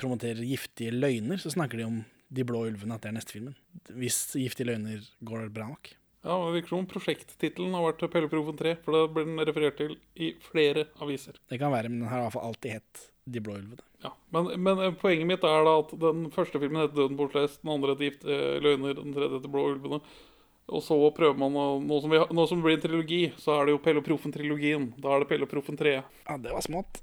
[0.00, 2.02] promoterer giftige løgner, så snakker de om
[2.34, 3.54] De blå ulvene, at det er neste filmen.
[3.94, 5.94] Hvis giftige løgner går bra nok.
[6.24, 9.76] Ja, Det virker som om prosjekttittelen har vært Pelle 3, for det blir den referert
[9.76, 11.36] til i flere aviser.
[11.50, 13.84] Det kan være, men den har i hvert fall alltid hett De blå ulvene.
[14.04, 17.28] Ja, men, men eh, poenget mitt er da at den første filmen heter 'Døden på
[17.32, 20.00] den andre heter 'Giftige løgner', den tredje heter 'Blå ulvene'.
[20.66, 23.58] Og så prøver man å Nå som, vi, nå som det blir en trilogi, så
[23.58, 24.92] er det jo Pelle og Proffen-trilogien.
[24.96, 25.98] Da er det Pelleproffen 3.
[26.00, 27.02] Ja, det var smått.